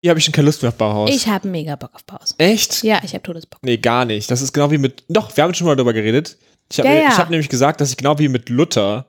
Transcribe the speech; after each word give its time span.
Hier 0.00 0.10
habe 0.10 0.18
ich 0.20 0.24
schon 0.24 0.32
keine 0.32 0.46
Lust 0.46 0.62
mehr 0.62 0.68
auf 0.68 0.76
Bauhaus. 0.76 1.10
Ich 1.10 1.26
habe 1.26 1.48
mega 1.48 1.74
Bock 1.76 1.90
auf 1.94 2.06
Pause. 2.06 2.34
Echt? 2.38 2.84
Ja, 2.84 3.00
ich 3.02 3.14
habe 3.14 3.22
Todesbock. 3.22 3.60
Nee, 3.62 3.78
gar 3.78 4.04
nicht. 4.04 4.30
Das 4.30 4.40
ist 4.42 4.52
genau 4.52 4.70
wie 4.70 4.78
mit. 4.78 5.02
Doch, 5.08 5.36
wir 5.36 5.42
haben 5.44 5.54
schon 5.54 5.66
mal 5.66 5.74
darüber 5.74 5.92
geredet. 5.92 6.36
Ich 6.70 6.78
habe 6.78 6.88
Ja, 6.88 6.94
ja. 6.94 7.08
ich 7.08 7.16
hab 7.18 7.30
nämlich 7.30 7.48
gesagt, 7.48 7.80
dass 7.80 7.90
ich 7.90 7.96
genau 7.96 8.18
wie 8.18 8.28
mit 8.28 8.48
Luther 8.48 9.06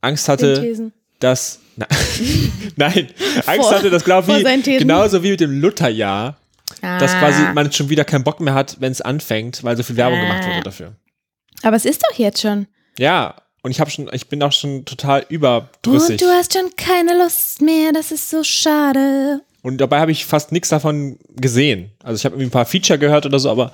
Angst 0.00 0.28
hatte, 0.28 0.90
dass. 1.18 1.58
Na, 1.76 1.86
nein, 2.76 3.08
Angst 3.46 3.62
Vor- 3.68 3.74
hatte, 3.74 3.90
dass 3.90 4.04
genau 4.04 4.22
seinen 4.22 4.62
Thesen. 4.62 4.78
genauso 4.86 5.22
wie 5.22 5.30
mit 5.32 5.40
dem 5.40 5.60
Lutherjahr, 5.60 6.36
dass 6.80 7.12
Ah. 7.14 7.18
quasi 7.20 7.42
man 7.54 7.70
schon 7.72 7.88
wieder 7.90 8.04
keinen 8.04 8.24
Bock 8.24 8.40
mehr 8.40 8.54
hat, 8.54 8.76
wenn 8.80 8.92
es 8.92 9.00
anfängt, 9.00 9.62
weil 9.64 9.76
so 9.76 9.82
viel 9.82 9.96
Werbung 9.96 10.20
gemacht 10.20 10.42
Ah. 10.44 10.50
wurde 10.50 10.62
dafür. 10.62 10.92
Aber 11.62 11.76
es 11.76 11.84
ist 11.84 12.02
doch 12.08 12.18
jetzt 12.18 12.40
schon. 12.40 12.66
Ja, 12.98 13.34
und 13.62 13.70
ich 13.70 13.80
habe 13.80 13.90
schon, 13.90 14.08
ich 14.12 14.28
bin 14.28 14.42
auch 14.42 14.52
schon 14.52 14.84
total 14.86 15.20
Und 15.22 15.30
überdrüssig. 15.30 16.18
du 16.20 16.26
hast 16.26 16.52
schon 16.54 16.70
keine 16.76 17.18
Lust 17.22 17.60
mehr, 17.60 17.92
das 17.92 18.12
ist 18.12 18.30
so 18.30 18.42
schade. 18.42 19.42
Und 19.62 19.78
dabei 19.78 20.00
habe 20.00 20.10
ich 20.10 20.24
fast 20.24 20.52
nichts 20.52 20.70
davon 20.70 21.18
gesehen. 21.36 21.90
Also 22.02 22.16
ich 22.16 22.24
habe 22.24 22.34
irgendwie 22.34 22.48
ein 22.48 22.50
paar 22.50 22.64
Feature 22.64 22.98
gehört 22.98 23.26
oder 23.26 23.38
so, 23.38 23.50
aber 23.50 23.72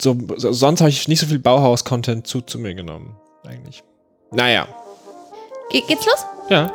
so, 0.00 0.16
so, 0.36 0.52
sonst 0.52 0.80
habe 0.80 0.90
ich 0.90 1.06
nicht 1.08 1.20
so 1.20 1.26
viel 1.26 1.38
Bauhaus-Content 1.38 2.26
zu, 2.26 2.40
zu 2.40 2.58
mir 2.58 2.74
genommen, 2.74 3.16
eigentlich. 3.44 3.82
Naja, 4.30 4.66
Ge 5.70 5.82
geht's 5.86 6.06
los? 6.06 6.26
ja. 6.48 6.70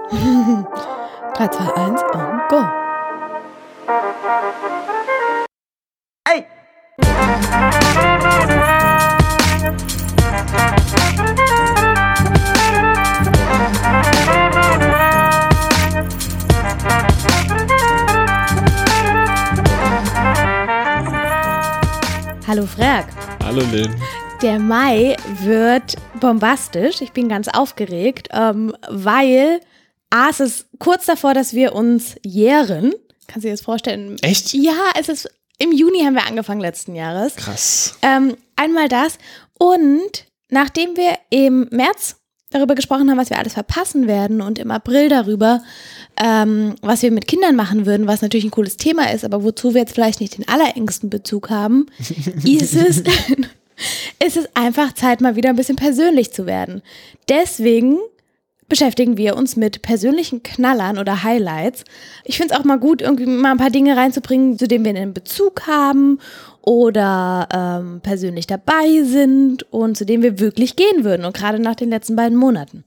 3, 1.35 1.47
2, 1.47 1.73
1 1.75 2.01
und 2.01 2.49
go. 2.49 2.63
Hallo 8.39 8.76
Hallo 23.57 23.71
Lynn. 23.71 23.95
Der 24.43 24.59
Mai 24.59 25.17
wird 25.41 25.95
bombastisch. 26.19 27.01
Ich 27.01 27.11
bin 27.11 27.27
ganz 27.27 27.47
aufgeregt, 27.47 28.27
ähm, 28.31 28.71
weil 28.87 29.61
A, 30.11 30.29
es 30.29 30.39
ist 30.39 30.67
kurz 30.77 31.07
davor, 31.07 31.33
dass 31.33 31.55
wir 31.55 31.73
uns 31.73 32.17
jähren. 32.23 32.93
Kannst 33.25 33.45
du 33.45 33.47
dir 33.47 33.55
das 33.55 33.61
vorstellen? 33.61 34.15
Echt? 34.21 34.53
Ja, 34.53 34.75
es 34.99 35.09
ist 35.09 35.27
im 35.57 35.71
Juni 35.71 36.03
haben 36.03 36.13
wir 36.13 36.27
angefangen 36.27 36.61
letzten 36.61 36.93
Jahres. 36.93 37.35
Krass. 37.35 37.97
Ähm, 38.03 38.37
einmal 38.55 38.89
das. 38.89 39.17
Und 39.57 40.27
nachdem 40.51 40.95
wir 40.95 41.17
im 41.31 41.67
März 41.71 42.17
darüber 42.51 42.75
gesprochen 42.75 43.09
haben, 43.09 43.17
was 43.17 43.31
wir 43.31 43.39
alles 43.39 43.53
verpassen 43.53 44.05
werden 44.05 44.39
und 44.43 44.59
im 44.59 44.69
April 44.69 45.09
darüber, 45.09 45.63
ähm, 46.21 46.75
was 46.81 47.01
wir 47.01 47.11
mit 47.11 47.27
Kindern 47.27 47.55
machen 47.55 47.85
würden, 47.85 48.07
was 48.07 48.21
natürlich 48.21 48.45
ein 48.45 48.51
cooles 48.51 48.77
Thema 48.77 49.11
ist, 49.11 49.23
aber 49.23 49.43
wozu 49.43 49.73
wir 49.73 49.81
jetzt 49.81 49.93
vielleicht 49.93 50.19
nicht 50.19 50.37
den 50.37 50.47
allerengsten 50.47 51.09
Bezug 51.09 51.49
haben, 51.49 51.87
ist 51.99 52.75
es, 52.75 52.99
ist 54.25 54.37
es 54.37 54.49
einfach 54.55 54.93
Zeit, 54.93 55.21
mal 55.21 55.35
wieder 55.35 55.49
ein 55.49 55.55
bisschen 55.55 55.75
persönlich 55.75 56.33
zu 56.33 56.45
werden. 56.45 56.81
Deswegen 57.29 57.97
beschäftigen 58.69 59.17
wir 59.17 59.35
uns 59.35 59.55
mit 59.55 59.81
persönlichen 59.81 60.43
Knallern 60.43 60.97
oder 60.97 61.23
Highlights. 61.23 61.83
Ich 62.25 62.37
finde 62.37 62.53
es 62.53 62.59
auch 62.59 62.65
mal 62.65 62.79
gut, 62.79 63.01
irgendwie 63.01 63.25
mal 63.25 63.51
ein 63.51 63.57
paar 63.57 63.69
Dinge 63.69 63.95
reinzubringen, 63.95 64.57
zu 64.57 64.67
denen 64.67 64.83
wir 64.83 64.95
einen 64.95 65.13
Bezug 65.13 65.67
haben 65.67 66.19
oder 66.61 67.47
ähm, 67.53 68.01
persönlich 68.01 68.45
dabei 68.45 69.03
sind 69.03 69.71
und 69.71 69.97
zu 69.97 70.05
denen 70.05 70.23
wir 70.23 70.39
wirklich 70.39 70.75
gehen 70.75 71.05
würden. 71.05 71.25
Und 71.25 71.35
gerade 71.35 71.59
nach 71.59 71.75
den 71.75 71.89
letzten 71.89 72.15
beiden 72.15 72.37
Monaten. 72.37 72.83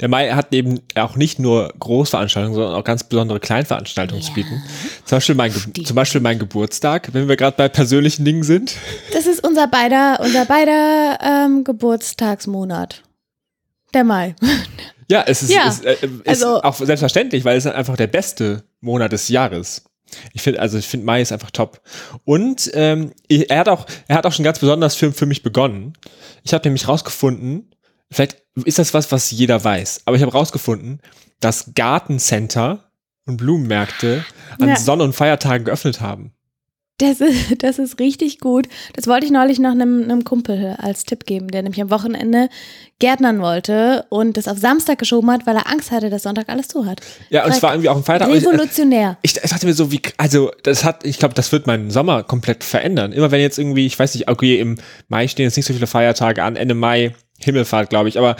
Der 0.00 0.08
Mai 0.08 0.30
hat 0.30 0.52
eben 0.54 0.80
auch 0.94 1.16
nicht 1.16 1.38
nur 1.38 1.72
Großveranstaltungen, 1.78 2.54
sondern 2.54 2.74
auch 2.74 2.84
ganz 2.84 3.04
besondere 3.04 3.40
Kleinveranstaltungen 3.40 4.22
zu 4.22 4.32
bieten. 4.32 4.62
Zum 5.04 5.16
Beispiel, 5.16 5.34
mein, 5.34 5.52
Ge 5.72 5.84
zum 5.84 5.96
Beispiel 5.96 6.20
mein 6.20 6.38
Geburtstag, 6.38 7.08
wenn 7.12 7.28
wir 7.28 7.36
gerade 7.36 7.56
bei 7.56 7.68
persönlichen 7.68 8.24
Dingen 8.24 8.42
sind. 8.44 8.76
Das 9.12 9.26
ist 9.26 9.44
unser 9.44 9.66
beider, 9.66 10.20
unser 10.20 10.44
beider 10.44 11.18
ähm, 11.22 11.64
Geburtstagsmonat. 11.64 13.02
Der 13.92 14.04
Mai. 14.04 14.34
Ja, 15.10 15.22
es 15.26 15.42
ist, 15.42 15.52
Ja, 15.52 15.68
es, 15.68 15.80
äh, 15.80 15.98
ist 16.24 16.26
also- 16.42 16.62
auch 16.62 16.74
selbstverständlich, 16.76 17.44
weil 17.44 17.58
es 17.58 17.66
ist 17.66 17.72
einfach 17.72 17.94
der 17.94 18.06
beste 18.06 18.64
Monat 18.80 19.12
des 19.12 19.28
Jahres. 19.28 19.84
Ich 20.32 20.40
finde, 20.40 20.60
also 20.60 20.78
ich 20.78 20.86
finde 20.86 21.04
Mai 21.04 21.20
ist 21.20 21.30
einfach 21.30 21.50
top. 21.50 21.82
Und 22.24 22.70
ähm, 22.72 23.12
er 23.28 23.58
hat 23.58 23.68
auch, 23.68 23.84
er 24.08 24.16
hat 24.16 24.24
auch 24.24 24.32
schon 24.32 24.46
ganz 24.46 24.58
besonders 24.60 24.94
für, 24.94 25.12
für 25.12 25.26
mich 25.26 25.42
begonnen. 25.42 25.92
Ich 26.42 26.54
habe 26.54 26.66
nämlich 26.66 26.88
rausgefunden, 26.88 27.73
vielleicht 28.14 28.38
ist 28.64 28.78
das 28.78 28.94
was, 28.94 29.10
was 29.12 29.30
jeder 29.30 29.62
weiß, 29.62 30.02
aber 30.04 30.16
ich 30.16 30.22
habe 30.22 30.32
rausgefunden, 30.32 31.00
dass 31.40 31.72
Gartencenter 31.74 32.90
und 33.26 33.36
Blumenmärkte 33.38 34.24
an 34.60 34.68
Ja. 34.68 34.76
Sonn- 34.76 35.00
und 35.00 35.14
Feiertagen 35.14 35.64
geöffnet 35.64 36.00
haben. 36.00 36.32
Das 36.98 37.20
ist, 37.20 37.34
das 37.64 37.80
ist 37.80 37.98
richtig 37.98 38.38
gut. 38.38 38.68
Das 38.92 39.08
wollte 39.08 39.26
ich 39.26 39.32
neulich 39.32 39.58
noch 39.58 39.72
einem, 39.72 40.04
einem 40.04 40.22
Kumpel 40.22 40.76
als 40.78 41.04
Tipp 41.04 41.26
geben, 41.26 41.48
der 41.48 41.62
nämlich 41.64 41.82
am 41.82 41.90
Wochenende 41.90 42.48
gärtnern 43.00 43.40
wollte 43.40 44.06
und 44.10 44.36
das 44.36 44.46
auf 44.46 44.58
Samstag 44.58 44.98
geschoben 45.00 45.28
hat, 45.32 45.44
weil 45.44 45.56
er 45.56 45.68
Angst 45.68 45.90
hatte, 45.90 46.08
dass 46.08 46.22
Sonntag 46.22 46.48
alles 46.48 46.68
zu 46.68 46.86
hat. 46.86 47.00
Ja, 47.30 47.44
und 47.44 47.50
es 47.50 47.62
war 47.64 47.72
irgendwie 47.74 47.88
auch 47.88 47.96
ein 47.96 48.04
Feiertag. 48.04 48.28
Ich- 48.28 48.46
Revolutionär. 48.46 49.18
Ich, 49.22 49.36
ich 49.42 49.50
dachte 49.50 49.66
mir 49.66 49.74
so, 49.74 49.90
wie, 49.90 50.00
also 50.18 50.52
das 50.62 50.84
hat, 50.84 51.04
ich 51.04 51.18
glaube, 51.18 51.34
das 51.34 51.50
wird 51.50 51.66
meinen 51.66 51.90
Sommer 51.90 52.22
komplett 52.22 52.62
verändern. 52.62 53.12
Immer 53.12 53.32
wenn 53.32 53.40
jetzt 53.40 53.58
irgendwie, 53.58 53.86
ich 53.86 53.98
weiß 53.98 54.14
nicht, 54.14 54.28
okay, 54.28 54.60
im 54.60 54.76
Mai 55.08 55.26
stehen 55.26 55.44
jetzt 55.44 55.56
nicht 55.56 55.66
so 55.66 55.74
viele 55.74 55.88
Feiertage 55.88 56.44
an, 56.44 56.54
Ende 56.54 56.74
Mai 56.76 57.12
Himmelfahrt, 57.44 57.90
glaube 57.90 58.08
ich, 58.08 58.18
aber 58.18 58.36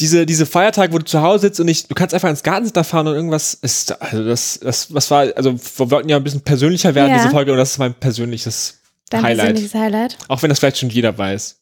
diese, 0.00 0.24
diese 0.26 0.46
Feiertage, 0.46 0.92
wo 0.92 0.98
du 0.98 1.04
zu 1.04 1.20
Hause 1.22 1.42
sitzt 1.42 1.60
und 1.60 1.66
nicht, 1.66 1.90
du 1.90 1.94
kannst 1.94 2.14
einfach 2.14 2.30
ins 2.30 2.42
Gartencenter 2.42 2.82
fahren 2.84 3.08
und 3.08 3.14
irgendwas 3.14 3.54
ist, 3.54 4.00
also 4.00 4.24
das, 4.24 4.58
das, 4.62 4.92
was 4.94 5.10
war, 5.10 5.26
also 5.36 5.52
wir 5.54 5.90
wollten 5.90 6.08
ja 6.08 6.16
ein 6.16 6.24
bisschen 6.24 6.40
persönlicher 6.40 6.94
werden, 6.94 7.10
Ja. 7.10 7.16
diese 7.18 7.30
Folge, 7.30 7.52
und 7.52 7.58
das 7.58 7.72
ist 7.72 7.78
mein 7.78 7.94
persönliches 7.94 8.78
Dein 9.10 9.22
Highlight. 9.22 9.46
persönliches 9.48 9.74
Highlight. 9.74 10.16
Auch 10.28 10.42
wenn 10.42 10.48
das 10.50 10.58
vielleicht 10.60 10.78
schon 10.78 10.88
jeder 10.90 11.16
weiß. 11.16 11.56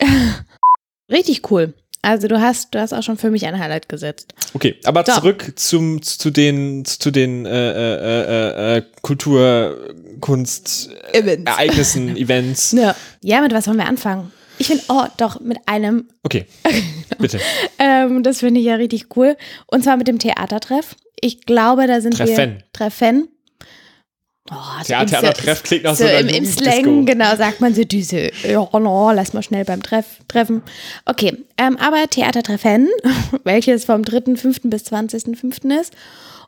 Richtig 1.10 1.50
cool. 1.50 1.74
Also 2.02 2.28
du 2.28 2.40
hast, 2.40 2.72
du 2.74 2.80
hast 2.80 2.92
auch 2.92 3.02
schon 3.02 3.16
für 3.18 3.30
mich 3.30 3.46
ein 3.46 3.58
Highlight 3.58 3.88
gesetzt. 3.88 4.32
Okay, 4.54 4.76
aber 4.84 5.04
So. 5.04 5.12
zurück 5.14 5.52
zum, 5.56 6.02
zu 6.02 6.30
den, 6.30 6.84
zu 6.84 7.10
den 7.10 7.46
äh, 7.46 7.50
äh, 7.50 8.74
äh, 8.74 8.76
äh, 8.78 8.82
Kultur, 9.02 9.76
Kunst, 10.20 10.90
äh, 11.12 11.18
Events. 11.18 11.50
Ereignissen, 11.50 12.16
Events. 12.16 12.72
Ja. 12.72 12.94
ja, 13.22 13.40
mit 13.40 13.52
was 13.52 13.66
wollen 13.66 13.78
wir 13.78 13.86
anfangen? 13.86 14.32
Ich 14.58 14.68
finde, 14.68 14.82
oh, 14.88 15.04
doch, 15.16 15.40
mit 15.40 15.58
einem, 15.66 16.08
Okay, 16.22 16.46
bitte. 17.18 17.40
ähm, 17.78 18.22
das 18.22 18.40
finde 18.40 18.60
ich 18.60 18.66
ja 18.66 18.74
richtig 18.76 19.16
cool. 19.16 19.36
Und 19.66 19.84
zwar 19.84 19.96
mit 19.96 20.08
dem 20.08 20.18
Theatertreff. 20.18 20.96
Ich 21.20 21.46
glaube, 21.46 21.86
da 21.86 22.00
sind 22.00 22.18
wir. 22.18 22.26
Treffen. 22.26 22.62
Treffen. 22.72 23.28
Oh, 24.50 24.54
so 24.84 24.94
im- 24.94 25.06
Theatertreff 25.08 25.62
klingt 25.64 25.84
nach 25.84 25.96
so, 25.96 26.04
so 26.06 26.10
im, 26.10 26.28
im. 26.28 26.44
Slang, 26.44 27.04
genau, 27.04 27.34
sagt 27.36 27.60
man 27.60 27.74
so 27.74 27.82
diese, 27.82 28.30
ja, 28.46 28.68
no, 28.72 29.10
lass 29.12 29.32
mal 29.32 29.42
schnell 29.42 29.64
beim 29.64 29.82
Treff, 29.82 30.18
Treffen. 30.28 30.62
Okay, 31.04 31.36
ähm, 31.58 31.76
aber 31.78 32.08
Theatertreffen, 32.08 32.88
welches 33.44 33.84
vom 33.84 34.02
3.5. 34.02 34.70
bis 34.70 34.84
20.5. 34.84 35.80
ist. 35.80 35.92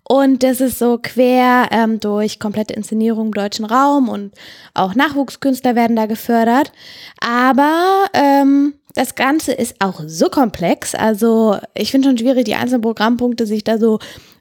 Und 0.04 0.42
das 0.42 0.60
ist 0.60 0.78
so 0.78 0.98
quer 1.02 1.68
ähm, 1.70 2.00
durch 2.00 2.40
komplette 2.40 2.74
Inszenierung 2.74 3.26
im 3.26 3.34
deutschen 3.34 3.64
Raum 3.64 4.08
und 4.08 4.32
auch 4.74 4.94
Nachwuchskünstler 4.94 5.74
werden 5.74 5.96
da 5.96 6.06
gefördert. 6.06 6.72
Aber 7.20 8.06
ähm, 8.14 8.74
das 8.94 9.14
Ganze 9.14 9.52
ist 9.52 9.76
auch 9.80 10.00
so 10.06 10.28
komplex. 10.28 10.94
Also 10.94 11.58
ich 11.74 11.90
finde 11.90 12.08
schon 12.08 12.18
schwierig, 12.18 12.46
die 12.46 12.54
einzelnen 12.54 12.82
Programmpunkte 12.82 13.46
sich 13.46 13.64
da 13.64 13.78
so 13.78 13.98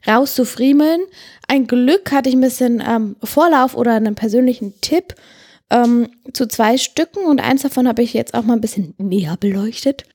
rauszufriemeln. 0.08 1.02
Ein 1.48 1.68
Glück 1.68 2.12
hatte 2.12 2.30
ich 2.30 2.36
ein 2.36 2.42
bisschen 2.42 2.82
ähm, 2.88 3.18
Vorlauf 3.24 3.76
oder 3.76 3.94
einen 3.94 4.16
persönlichen 4.16 4.80
Tipp 4.82 5.16
ähm, 5.70 6.10
zu 6.34 6.48
zwei 6.48 6.78
Stücken 6.78 7.26
und 7.26 7.40
eins 7.40 7.62
davon 7.62 7.88
habe 7.88 8.02
ich 8.02 8.14
jetzt 8.14 8.34
auch 8.34 8.44
mal 8.44 8.54
ein 8.54 8.62
bisschen 8.62 8.94
näher 8.98 9.38
beleuchtet. 9.38 10.06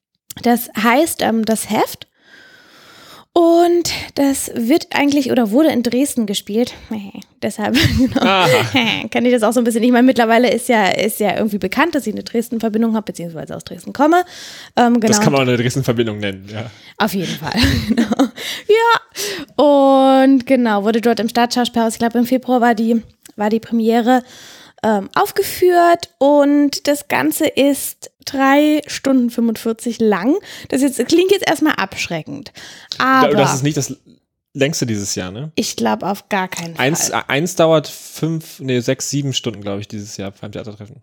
Das 0.42 0.70
heißt, 0.76 1.22
ähm, 1.22 1.44
das 1.44 1.70
Heft. 1.70 2.08
Und 3.34 3.90
das 4.16 4.50
wird 4.54 4.88
eigentlich 4.94 5.30
oder 5.30 5.50
wurde 5.50 5.70
in 5.70 5.82
Dresden 5.82 6.26
gespielt. 6.26 6.74
Deshalb 7.42 7.74
genau, 7.98 8.44
kann 9.10 9.24
ich 9.24 9.32
das 9.32 9.42
auch 9.42 9.54
so 9.54 9.60
ein 9.60 9.64
bisschen. 9.64 9.82
Ich 9.82 9.90
meine, 9.90 10.06
mittlerweile 10.06 10.50
ist 10.50 10.68
ja, 10.68 10.88
ist 10.88 11.18
ja 11.18 11.36
irgendwie 11.36 11.56
bekannt, 11.56 11.94
dass 11.94 12.06
ich 12.06 12.12
eine 12.12 12.24
Dresden-Verbindung 12.24 12.94
habe, 12.94 13.06
beziehungsweise 13.06 13.56
aus 13.56 13.64
Dresden 13.64 13.94
komme. 13.94 14.24
Ähm, 14.76 15.00
genau. 15.00 15.06
Das 15.06 15.20
kann 15.20 15.32
man 15.32 15.40
auch 15.40 15.48
eine 15.48 15.56
Dresden-Verbindung 15.56 16.18
nennen, 16.18 16.46
ja. 16.52 16.70
Auf 16.98 17.14
jeden 17.14 17.34
Fall. 17.34 17.58
genau. 17.88 18.28
Ja. 18.68 19.64
Und 19.64 20.44
genau, 20.44 20.84
wurde 20.84 21.00
dort 21.00 21.18
im 21.18 21.28
Stadtschauspielhaus, 21.30 21.94
ich 21.94 21.98
glaube 21.98 22.18
im 22.18 22.26
Februar 22.26 22.60
war 22.60 22.74
die, 22.74 23.02
war 23.36 23.48
die 23.48 23.60
Premiere 23.60 24.22
ähm, 24.82 25.08
aufgeführt 25.14 26.10
und 26.18 26.88
das 26.88 27.08
Ganze 27.08 27.46
ist 27.46 28.10
drei 28.24 28.82
Stunden 28.86 29.30
45 29.30 30.00
lang. 30.00 30.36
Das 30.68 30.82
jetzt, 30.82 31.04
klingt 31.06 31.30
jetzt 31.30 31.48
erstmal 31.48 31.74
abschreckend. 31.74 32.52
Aber 32.98 33.34
Das 33.34 33.54
ist 33.54 33.62
nicht 33.62 33.76
das 33.76 33.96
längste 34.54 34.86
dieses 34.86 35.14
Jahr, 35.14 35.30
ne? 35.30 35.50
ich 35.54 35.76
glaube 35.76 36.06
auf 36.06 36.28
gar 36.28 36.48
keinen 36.48 36.74
Fall. 36.74 36.86
Eins, 36.86 37.10
eins 37.10 37.56
dauert 37.56 37.88
fünf, 37.88 38.60
nee, 38.60 38.80
sechs, 38.80 39.08
sieben 39.08 39.32
Stunden, 39.32 39.62
glaube 39.62 39.80
ich, 39.80 39.88
dieses 39.88 40.16
Jahr 40.16 40.32
beim 40.32 40.52
Theatertreffen. 40.52 40.96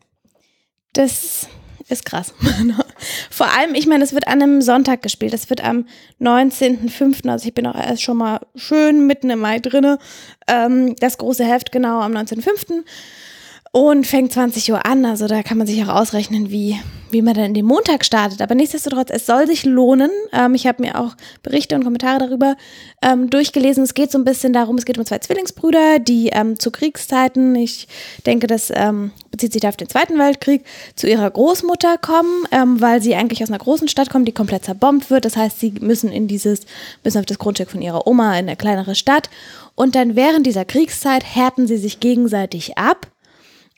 Das 0.93 1.47
ist 1.87 2.05
krass. 2.05 2.33
Vor 3.31 3.47
allem, 3.47 3.73
ich 3.73 3.87
meine, 3.87 4.03
es 4.03 4.13
wird 4.13 4.27
an 4.27 4.41
einem 4.41 4.61
Sonntag 4.61 5.01
gespielt. 5.01 5.33
Es 5.33 5.49
wird 5.49 5.63
am 5.63 5.87
19.05., 6.21 7.27
also 7.27 7.47
ich 7.47 7.53
bin 7.53 7.65
auch 7.65 7.75
erst 7.75 8.03
schon 8.03 8.17
mal 8.17 8.41
schön 8.55 9.07
mitten 9.07 9.29
im 9.29 9.39
Mai 9.39 9.59
drinne. 9.59 9.97
Ähm, 10.47 10.95
das 10.97 11.17
große 11.17 11.43
Heft 11.43 11.71
genau 11.71 12.01
am 12.01 12.13
19.05 12.13 12.83
und 13.71 14.07
fängt 14.07 14.33
20 14.33 14.71
Uhr 14.71 14.85
an. 14.85 15.05
Also 15.05 15.27
da 15.27 15.43
kann 15.43 15.57
man 15.57 15.67
sich 15.67 15.83
auch 15.83 15.89
ausrechnen, 15.89 16.49
wie, 16.49 16.79
wie 17.11 17.21
man 17.21 17.35
dann 17.35 17.45
in 17.45 17.53
den 17.53 17.65
Montag 17.65 18.03
startet. 18.03 18.41
Aber 18.41 18.55
nichtsdestotrotz, 18.55 19.09
es 19.11 19.27
soll 19.27 19.45
sich 19.45 19.63
lohnen. 19.63 20.09
Ähm, 20.33 20.55
ich 20.55 20.65
habe 20.65 20.81
mir 20.81 20.99
auch 20.99 21.15
Berichte 21.43 21.75
und 21.75 21.83
Kommentare 21.83 22.19
darüber 22.19 22.55
ähm, 23.03 23.29
durchgelesen. 23.29 23.83
Es 23.83 23.93
geht 23.93 24.11
so 24.11 24.17
ein 24.17 24.23
bisschen 24.23 24.53
darum, 24.53 24.77
es 24.77 24.85
geht 24.85 24.97
um 24.97 25.05
zwei 25.05 25.19
Zwillingsbrüder, 25.19 25.99
die 25.99 26.29
ähm, 26.29 26.57
zu 26.57 26.71
Kriegszeiten, 26.71 27.55
ich 27.55 27.87
denke, 28.25 28.47
das 28.47 28.71
ähm, 28.73 29.11
bezieht 29.29 29.53
sich 29.53 29.61
da 29.61 29.69
auf 29.69 29.77
den 29.77 29.89
Zweiten 29.89 30.17
Weltkrieg, 30.17 30.63
zu 30.95 31.07
ihrer 31.07 31.29
Großmutter 31.29 31.97
kommen, 31.99 32.45
ähm, 32.51 32.81
weil 32.81 33.03
sie 33.03 33.15
eigentlich 33.15 33.43
aus 33.43 33.49
einer 33.49 33.59
großen 33.59 33.87
Stadt 33.87 34.09
kommen, 34.09 34.25
die 34.25 34.31
komplett 34.31 34.65
zerbombt 34.65 35.11
wird. 35.11 35.25
Das 35.25 35.37
heißt, 35.37 35.59
sie 35.59 35.73
müssen 35.79 36.11
in 36.11 36.27
dieses, 36.27 36.61
müssen 37.03 37.19
auf 37.19 37.25
das 37.27 37.37
Grundstück 37.37 37.69
von 37.69 37.83
ihrer 37.83 38.07
Oma 38.07 38.31
in 38.31 38.47
eine 38.47 38.55
kleinere 38.55 38.95
Stadt. 38.95 39.29
Und 39.75 39.93
dann 39.95 40.15
während 40.15 40.47
dieser 40.47 40.65
Kriegszeit 40.65 41.23
härten 41.23 41.67
sie 41.67 41.77
sich 41.77 41.99
gegenseitig 41.99 42.77
ab 42.77 43.07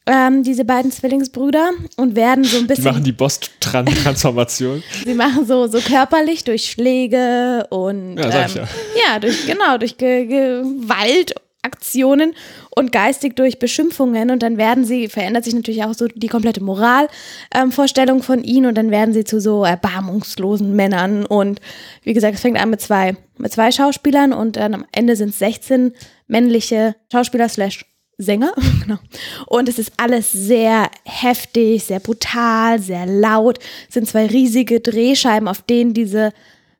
ähm, 0.07 0.43
diese 0.43 0.65
beiden 0.65 0.91
Zwillingsbrüder 0.91 1.69
und 1.97 2.15
werden 2.15 2.43
so 2.43 2.57
ein 2.57 2.65
bisschen. 2.67 2.83
Die 2.83 2.89
machen 2.89 3.03
die 3.03 3.11
Boss-Transformation. 3.11 4.81
sie 5.05 5.13
machen 5.13 5.45
so, 5.45 5.67
so 5.67 5.79
körperlich 5.79 6.43
durch 6.43 6.71
Schläge 6.71 7.67
und 7.69 8.17
ja, 8.17 8.25
ähm, 8.25 8.51
ja. 8.55 8.67
ja, 9.07 9.19
durch 9.19 9.45
genau, 9.45 9.77
durch 9.77 9.97
Ge 9.97 10.25
Gewaltaktionen 10.25 12.33
und 12.75 12.91
geistig 12.91 13.35
durch 13.35 13.59
Beschimpfungen 13.59 14.31
und 14.31 14.41
dann 14.41 14.57
werden 14.57 14.85
sie, 14.85 15.07
verändert 15.07 15.43
sich 15.43 15.53
natürlich 15.53 15.83
auch 15.83 15.93
so 15.93 16.07
die 16.07 16.27
komplette 16.27 16.63
Moralvorstellung 16.63 18.17
ähm, 18.17 18.23
von 18.23 18.43
ihnen 18.43 18.65
und 18.65 18.73
dann 18.75 18.89
werden 18.89 19.13
sie 19.13 19.23
zu 19.23 19.39
so 19.39 19.63
erbarmungslosen 19.63 20.75
Männern 20.75 21.27
und 21.27 21.61
wie 22.03 22.13
gesagt, 22.13 22.33
es 22.35 22.41
fängt 22.41 22.59
an 22.59 22.71
mit 22.71 22.81
zwei, 22.81 23.15
mit 23.37 23.51
zwei 23.51 23.71
Schauspielern 23.71 24.33
und 24.33 24.55
dann 24.55 24.73
am 24.73 24.85
Ende 24.91 25.15
sind 25.15 25.29
es 25.29 25.37
16 25.39 25.93
männliche 26.27 26.95
Schauspieler 27.11 27.49
slash 27.49 27.85
Sänger. 28.21 28.53
genau. 28.83 28.99
Und 29.47 29.69
es 29.69 29.79
ist 29.79 29.93
alles 29.97 30.31
sehr 30.31 30.89
heftig, 31.05 31.83
sehr 31.83 31.99
brutal, 31.99 32.79
sehr 32.79 33.05
laut. 33.05 33.59
Es 33.87 33.93
sind 33.93 34.07
zwei 34.07 34.27
riesige 34.27 34.79
Drehscheiben, 34.79 35.47
auf 35.47 35.61
denen 35.61 35.93
diese 35.93 36.33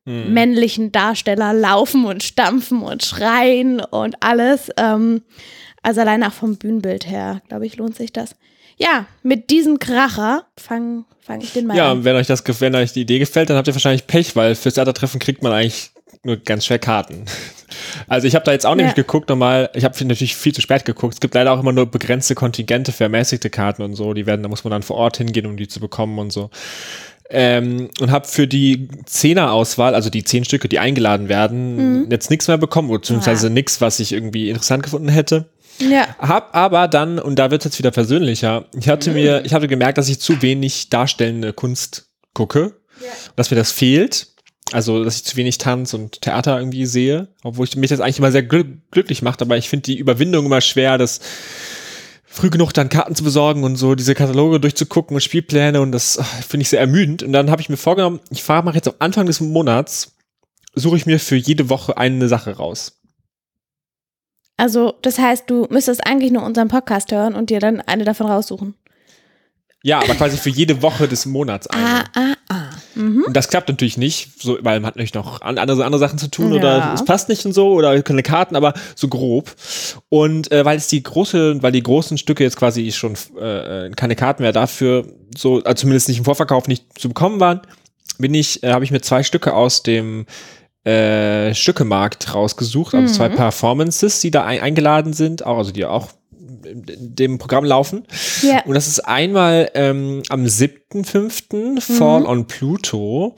hm. 0.06 0.34
männlichen 0.34 0.92
Darsteller 0.92 1.54
laufen 1.54 2.06
und 2.06 2.24
stampfen 2.24 2.82
und 2.82 3.04
schreien 3.04 3.80
und 3.80 4.16
alles. 4.22 4.70
Ähm, 4.78 5.22
also 5.84 6.02
allein 6.02 6.24
auch 6.24 6.34
vom 6.34 6.58
Bühnenbild 6.58 7.10
her, 7.10 7.42
glaube 7.50 7.66
ich, 7.66 7.78
lohnt 7.78 7.96
sich 7.96 8.14
das. 8.14 8.36
Ja, 8.78 9.06
mit 9.22 9.50
diesem 9.50 9.78
Kracher 9.80 10.46
fange 10.58 11.06
fang 11.20 11.42
ich 11.42 11.54
den 11.54 11.68
mal 11.68 11.78
ja, 11.78 11.92
an. 11.92 12.00
Ja, 12.00 12.04
wenn 12.04 12.16
euch 12.16 12.28
das, 12.28 12.44
wenn 12.62 12.76
euch 12.76 12.94
die 12.94 13.02
Idee 13.02 13.20
gefällt, 13.20 13.50
dann 13.50 13.58
habt 13.58 13.68
ihr 13.68 13.76
wahrscheinlich 13.76 14.08
Pech, 14.08 14.36
weil 14.36 14.56
fürs 14.56 14.74
Theatertreffen 14.74 15.20
kriegt 15.20 15.44
man 15.44 15.52
eigentlich 15.52 15.91
nur 16.24 16.38
ganz 16.38 16.66
schwer 16.66 16.80
Karten. 16.80 17.26
Also 18.08 18.28
ich 18.28 18.36
habe 18.36 18.44
da 18.44 18.52
jetzt 18.52 18.66
auch 18.66 18.76
nämlich 18.76 18.98
ja. 18.98 19.04
geguckt 19.04 19.30
nochmal, 19.30 19.70
ich 19.74 19.86
habe 19.86 19.96
natürlich 20.06 20.36
viel 20.36 20.54
zu 20.54 20.62
spät 20.62 20.84
geguckt. 20.84 21.14
Es 21.14 21.20
gibt 21.20 21.34
leider 21.34 21.54
auch 21.54 21.60
immer 21.60 21.72
nur 21.72 21.86
begrenzte 21.86 22.36
Kontingente 22.36 22.92
für 22.92 23.06
ermäßigte 23.06 23.50
Karten 23.50 23.82
und 23.82 23.96
so. 23.96 24.14
Die 24.14 24.26
werden, 24.26 24.44
da 24.44 24.50
muss 24.50 24.64
man 24.64 24.72
dann 24.72 24.84
vor 24.84 24.98
Ort 24.98 25.18
hingehen, 25.18 25.46
um 25.46 25.56
die 25.56 25.68
zu 25.68 25.80
bekommen 25.80 26.20
und 26.20 26.32
so. 26.32 26.50
Ähm, 27.30 27.90
und 28.02 28.12
habe 28.12 28.28
für 28.28 28.46
die 28.46 28.90
Zehner-Auswahl, 29.06 29.96
also 29.96 30.10
die 30.10 30.26
zehn 30.26 30.44
Stücke, 30.44 30.68
die 30.68 30.80
eingeladen 30.80 31.30
werden, 31.30 32.04
mhm. 32.04 32.12
jetzt 32.12 32.30
nichts 32.30 32.50
mehr 32.50 32.58
bekommen, 32.58 32.90
beziehungsweise 32.90 33.48
ja. 33.48 33.54
nichts, 33.54 33.80
was 33.80 34.02
ich 34.02 34.12
irgendwie 34.12 34.50
interessant 34.50 34.84
gefunden 34.84 35.08
hätte. 35.08 35.50
Ja. 35.80 36.14
Hab 36.20 36.54
aber 36.54 36.90
dann, 36.90 37.20
und 37.20 37.40
da 37.40 37.50
wird 37.50 37.62
es 37.62 37.72
jetzt 37.72 37.80
wieder 37.80 37.92
persönlicher, 37.92 38.66
ich 38.78 38.90
hatte 38.90 39.12
mhm. 39.12 39.16
mir, 39.16 39.46
ich 39.46 39.54
hatte 39.54 39.70
gemerkt, 39.70 39.98
dass 39.98 40.10
ich 40.10 40.20
zu 40.20 40.42
wenig 40.42 40.90
darstellende 40.90 41.54
Kunst 41.54 42.10
gucke, 42.34 42.74
ja. 43.00 43.12
dass 43.38 43.50
mir 43.50 43.58
das 43.58 43.72
fehlt. 43.72 44.28
Also, 44.72 45.04
dass 45.04 45.18
ich 45.18 45.26
zu 45.26 45.36
wenig 45.36 45.58
Tanz 45.58 45.94
und 45.94 46.22
Theater 46.22 46.58
irgendwie 46.58 46.86
sehe, 46.86 47.28
obwohl 47.44 47.66
ich 47.66 47.76
mich 47.76 47.90
das 47.90 48.00
eigentlich 48.00 48.20
immer 48.20 48.32
sehr 48.32 48.44
glück 48.44 48.68
glücklich 48.92 49.22
macht, 49.22 49.42
aber 49.42 49.58
ich 49.58 49.68
finde 49.70 49.84
die 49.84 49.98
Überwindung 49.98 50.46
immer 50.46 50.62
schwer, 50.62 50.98
das 50.98 51.20
früh 52.26 52.50
genug 52.50 52.74
dann 52.74 52.88
Karten 52.88 53.14
zu 53.14 53.26
besorgen 53.26 53.66
und 53.66 53.76
so 53.76 53.96
diese 53.96 54.16
Kataloge 54.16 54.62
durchzugucken 54.62 55.16
und 55.16 55.22
Spielpläne 55.22 55.82
und 55.82 55.92
das 55.92 56.20
finde 56.48 56.62
ich 56.62 56.70
sehr 56.70 56.80
ermüdend. 56.80 57.22
Und 57.24 57.34
dann 57.34 57.52
habe 57.52 57.62
ich 57.62 57.68
mir 57.68 57.78
vorgenommen, 57.78 58.22
ich 58.30 58.44
fahre 58.44 58.64
mal 58.64 58.74
jetzt 58.74 58.88
am 58.88 58.96
Anfang 59.00 59.26
des 59.26 59.42
Monats, 59.42 60.16
suche 60.74 60.96
ich 60.96 61.06
mir 61.06 61.20
für 61.20 61.36
jede 61.36 61.70
Woche 61.70 61.98
eine 61.98 62.30
Sache 62.30 62.56
raus. 62.56 63.02
Also, 64.56 64.94
das 65.02 65.20
heißt, 65.20 65.50
du 65.50 65.68
müsstest 65.70 66.06
eigentlich 66.06 66.32
nur 66.32 66.44
unseren 66.44 66.68
Podcast 66.68 67.12
hören 67.12 67.36
und 67.36 67.50
dir 67.50 67.60
dann 67.60 67.82
eine 67.82 68.06
davon 68.06 68.28
raussuchen. 68.28 68.76
Ja, 69.84 70.00
aber 70.00 70.14
quasi 70.16 70.38
für 70.38 70.50
jede 70.50 70.82
Woche 70.82 71.08
des 71.08 71.26
Monats 71.26 71.68
eine. 71.68 71.86
Ah, 71.86 72.04
ah, 72.16 72.34
ah. 72.50 72.70
Mhm. 72.94 73.24
Und 73.26 73.34
das 73.36 73.48
klappt 73.48 73.70
natürlich 73.70 73.98
nicht, 73.98 74.42
so, 74.42 74.58
weil 74.62 74.80
man 74.80 74.88
hat 74.88 74.96
natürlich 74.96 75.14
noch 75.14 75.42
andere, 75.42 75.84
andere 75.84 76.00
Sachen 76.00 76.20
zu 76.20 76.30
tun 76.30 76.52
Ja. 76.54 76.60
oder 76.60 76.94
es 76.94 77.06
passt 77.06 77.30
nicht 77.30 77.46
und 77.46 77.54
so 77.54 77.72
oder 77.74 78.00
keine 78.04 78.22
Karten, 78.22 78.56
aber 78.56 78.74
so 78.96 79.08
grob. 79.08 79.56
Und 80.10 80.52
äh, 80.52 80.66
weil 80.66 80.78
es 80.78 80.88
die 80.88 81.02
große, 81.02 81.64
weil 81.64 81.72
die 81.72 81.82
großen 81.84 82.18
Stücke 82.18 82.44
jetzt 82.44 82.58
quasi 82.58 82.92
schon 82.92 83.16
äh, 83.40 83.90
keine 83.92 84.16
Karten 84.16 84.44
mehr 84.44 84.52
dafür 84.52 85.06
so, 85.36 85.64
also 85.64 85.74
zumindest 85.82 86.10
nicht 86.10 86.20
im 86.20 86.26
Vorverkauf 86.26 86.68
nicht 86.68 87.00
zu 87.00 87.08
bekommen 87.08 87.40
waren, 87.40 87.62
bin 88.20 88.34
ich, 88.34 88.62
äh, 88.64 88.74
habe 88.74 88.84
ich 88.84 88.92
mir 88.92 89.02
zwei 89.02 89.24
Stücke 89.24 89.54
aus 89.54 89.84
dem 89.84 90.26
äh, 90.84 91.54
Stückemarkt 91.54 92.34
rausgesucht, 92.34 92.94
also 92.94 93.14
zwei 93.14 93.30
Performances, 93.30 94.20
die 94.20 94.32
da 94.32 94.44
ein, 94.44 94.60
eingeladen 94.62 95.14
sind, 95.14 95.46
auch, 95.46 95.58
also 95.58 95.72
die 95.72 95.86
auch 95.86 96.10
dem 96.74 97.38
Programm 97.38 97.66
laufen. 97.66 98.06
Ja. 98.42 98.64
Und 98.66 98.74
das 98.74 98.88
ist 98.88 99.00
einmal 99.00 99.70
ähm, 99.74 100.24
am 100.30 100.46
7.5. 100.46 101.82
Fall 101.82 102.26
on 102.26 102.48
Pluto. 102.48 103.36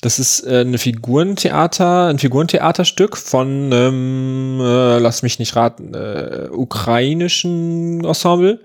Das 0.00 0.18
ist 0.18 0.46
äh, 0.46 0.60
eine 0.60 0.78
Figurentheater, 0.78 2.06
ein 2.06 2.18
Figurentheaterstück 2.18 3.16
von, 3.16 3.70
ähm, 3.72 4.58
äh, 4.60 4.98
lass 4.98 5.22
mich 5.22 5.38
nicht 5.38 5.56
raten, 5.56 5.92
äh, 5.92 6.48
ukrainischen 6.50 8.02
Ensemble, 8.04 8.60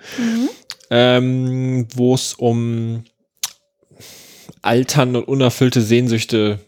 ähm, 0.90 1.88
wo 1.94 2.14
es 2.16 2.34
um 2.36 3.04
Altern 4.62 5.16
und 5.18 5.28
unerfüllte 5.28 5.82
Sehnsüchte 5.82 6.60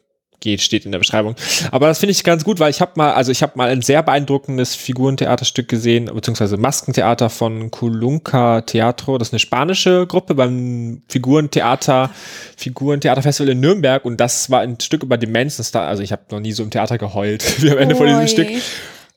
geht, 0.47 0.61
steht 0.61 0.85
in 0.85 0.91
der 0.91 0.99
Beschreibung. 0.99 1.35
Aber 1.71 1.87
das 1.87 1.99
finde 1.99 2.11
ich 2.11 2.23
ganz 2.23 2.43
gut, 2.43 2.59
weil 2.59 2.69
ich 2.69 2.81
habe 2.81 2.93
mal, 2.95 3.13
also 3.13 3.31
ich 3.31 3.43
habe 3.43 3.53
mal 3.55 3.69
ein 3.69 3.81
sehr 3.81 4.01
beeindruckendes 4.01 4.75
Figurentheaterstück 4.75 5.67
gesehen, 5.67 6.09
beziehungsweise 6.13 6.57
Maskentheater 6.57 7.29
von 7.29 7.69
Culunca 7.69 8.61
Teatro. 8.61 9.17
Das 9.17 9.29
ist 9.29 9.33
eine 9.33 9.39
spanische 9.39 10.07
Gruppe 10.07 10.35
beim 10.35 11.01
Figurentheater, 11.09 12.09
Figurentheaterfestival 12.55 13.51
in 13.51 13.59
Nürnberg 13.59 14.05
und 14.05 14.17
das 14.17 14.49
war 14.49 14.61
ein 14.61 14.79
Stück 14.79 15.03
über 15.03 15.17
Demenz. 15.17 15.57
Also 15.75 16.03
ich 16.03 16.11
habe 16.11 16.23
noch 16.31 16.39
nie 16.39 16.53
so 16.53 16.63
im 16.63 16.69
Theater 16.69 16.97
geheult 16.97 17.61
wie 17.61 17.71
am 17.71 17.77
Ende 17.77 17.95
von 17.95 18.07
diesem. 18.07 18.27
Stück. 18.27 18.47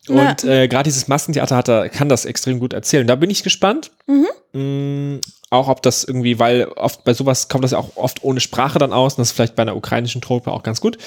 Ja. 0.08 0.30
Und 0.30 0.44
äh, 0.44 0.66
gerade 0.68 0.84
dieses 0.84 1.08
Maskentheater 1.08 1.56
hat 1.56 1.68
er, 1.68 1.88
kann 1.88 2.08
das 2.08 2.24
extrem 2.24 2.58
gut 2.58 2.72
erzählen. 2.72 3.06
Da 3.06 3.16
bin 3.16 3.30
ich 3.30 3.42
gespannt. 3.42 3.90
Mm, 4.52 5.16
auch 5.50 5.68
ob 5.68 5.82
das 5.82 6.04
irgendwie, 6.04 6.38
weil 6.38 6.64
oft 6.64 7.04
bei 7.04 7.14
sowas 7.14 7.48
kommt 7.48 7.64
das 7.64 7.72
ja 7.72 7.78
auch 7.78 7.96
oft 7.96 8.24
ohne 8.24 8.40
Sprache 8.40 8.78
dann 8.78 8.92
aus. 8.92 9.14
Und 9.14 9.18
das 9.20 9.28
ist 9.28 9.36
vielleicht 9.36 9.56
bei 9.56 9.62
einer 9.62 9.76
ukrainischen 9.76 10.20
Truppe 10.20 10.52
auch 10.52 10.62
ganz 10.62 10.80
gut. 10.80 10.98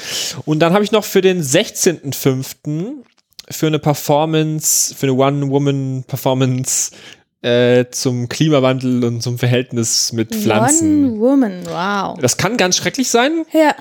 Und 0.46 0.60
dann 0.60 0.74
habe 0.74 0.84
ich 0.84 0.92
noch 0.92 1.04
für 1.04 1.22
den 1.22 1.42
16.05. 1.42 3.04
für 3.50 3.68
eine 3.68 3.80
Performance, 3.80 4.94
für 4.96 5.08
eine 5.08 5.16
One-Woman-Performance 5.16 6.92
äh, 7.44 7.90
zum 7.92 8.30
Klimawandel 8.30 9.04
und 9.04 9.22
zum 9.22 9.38
Verhältnis 9.38 10.14
mit 10.14 10.34
Pflanzen. 10.34 11.14
One 11.14 11.20
Woman, 11.20 11.66
wow. 11.66 12.18
Das 12.22 12.38
kann 12.38 12.58
ganz 12.58 12.78
schrecklich 12.78 13.10
sein, 13.10 13.46
Ja, 13.52 13.76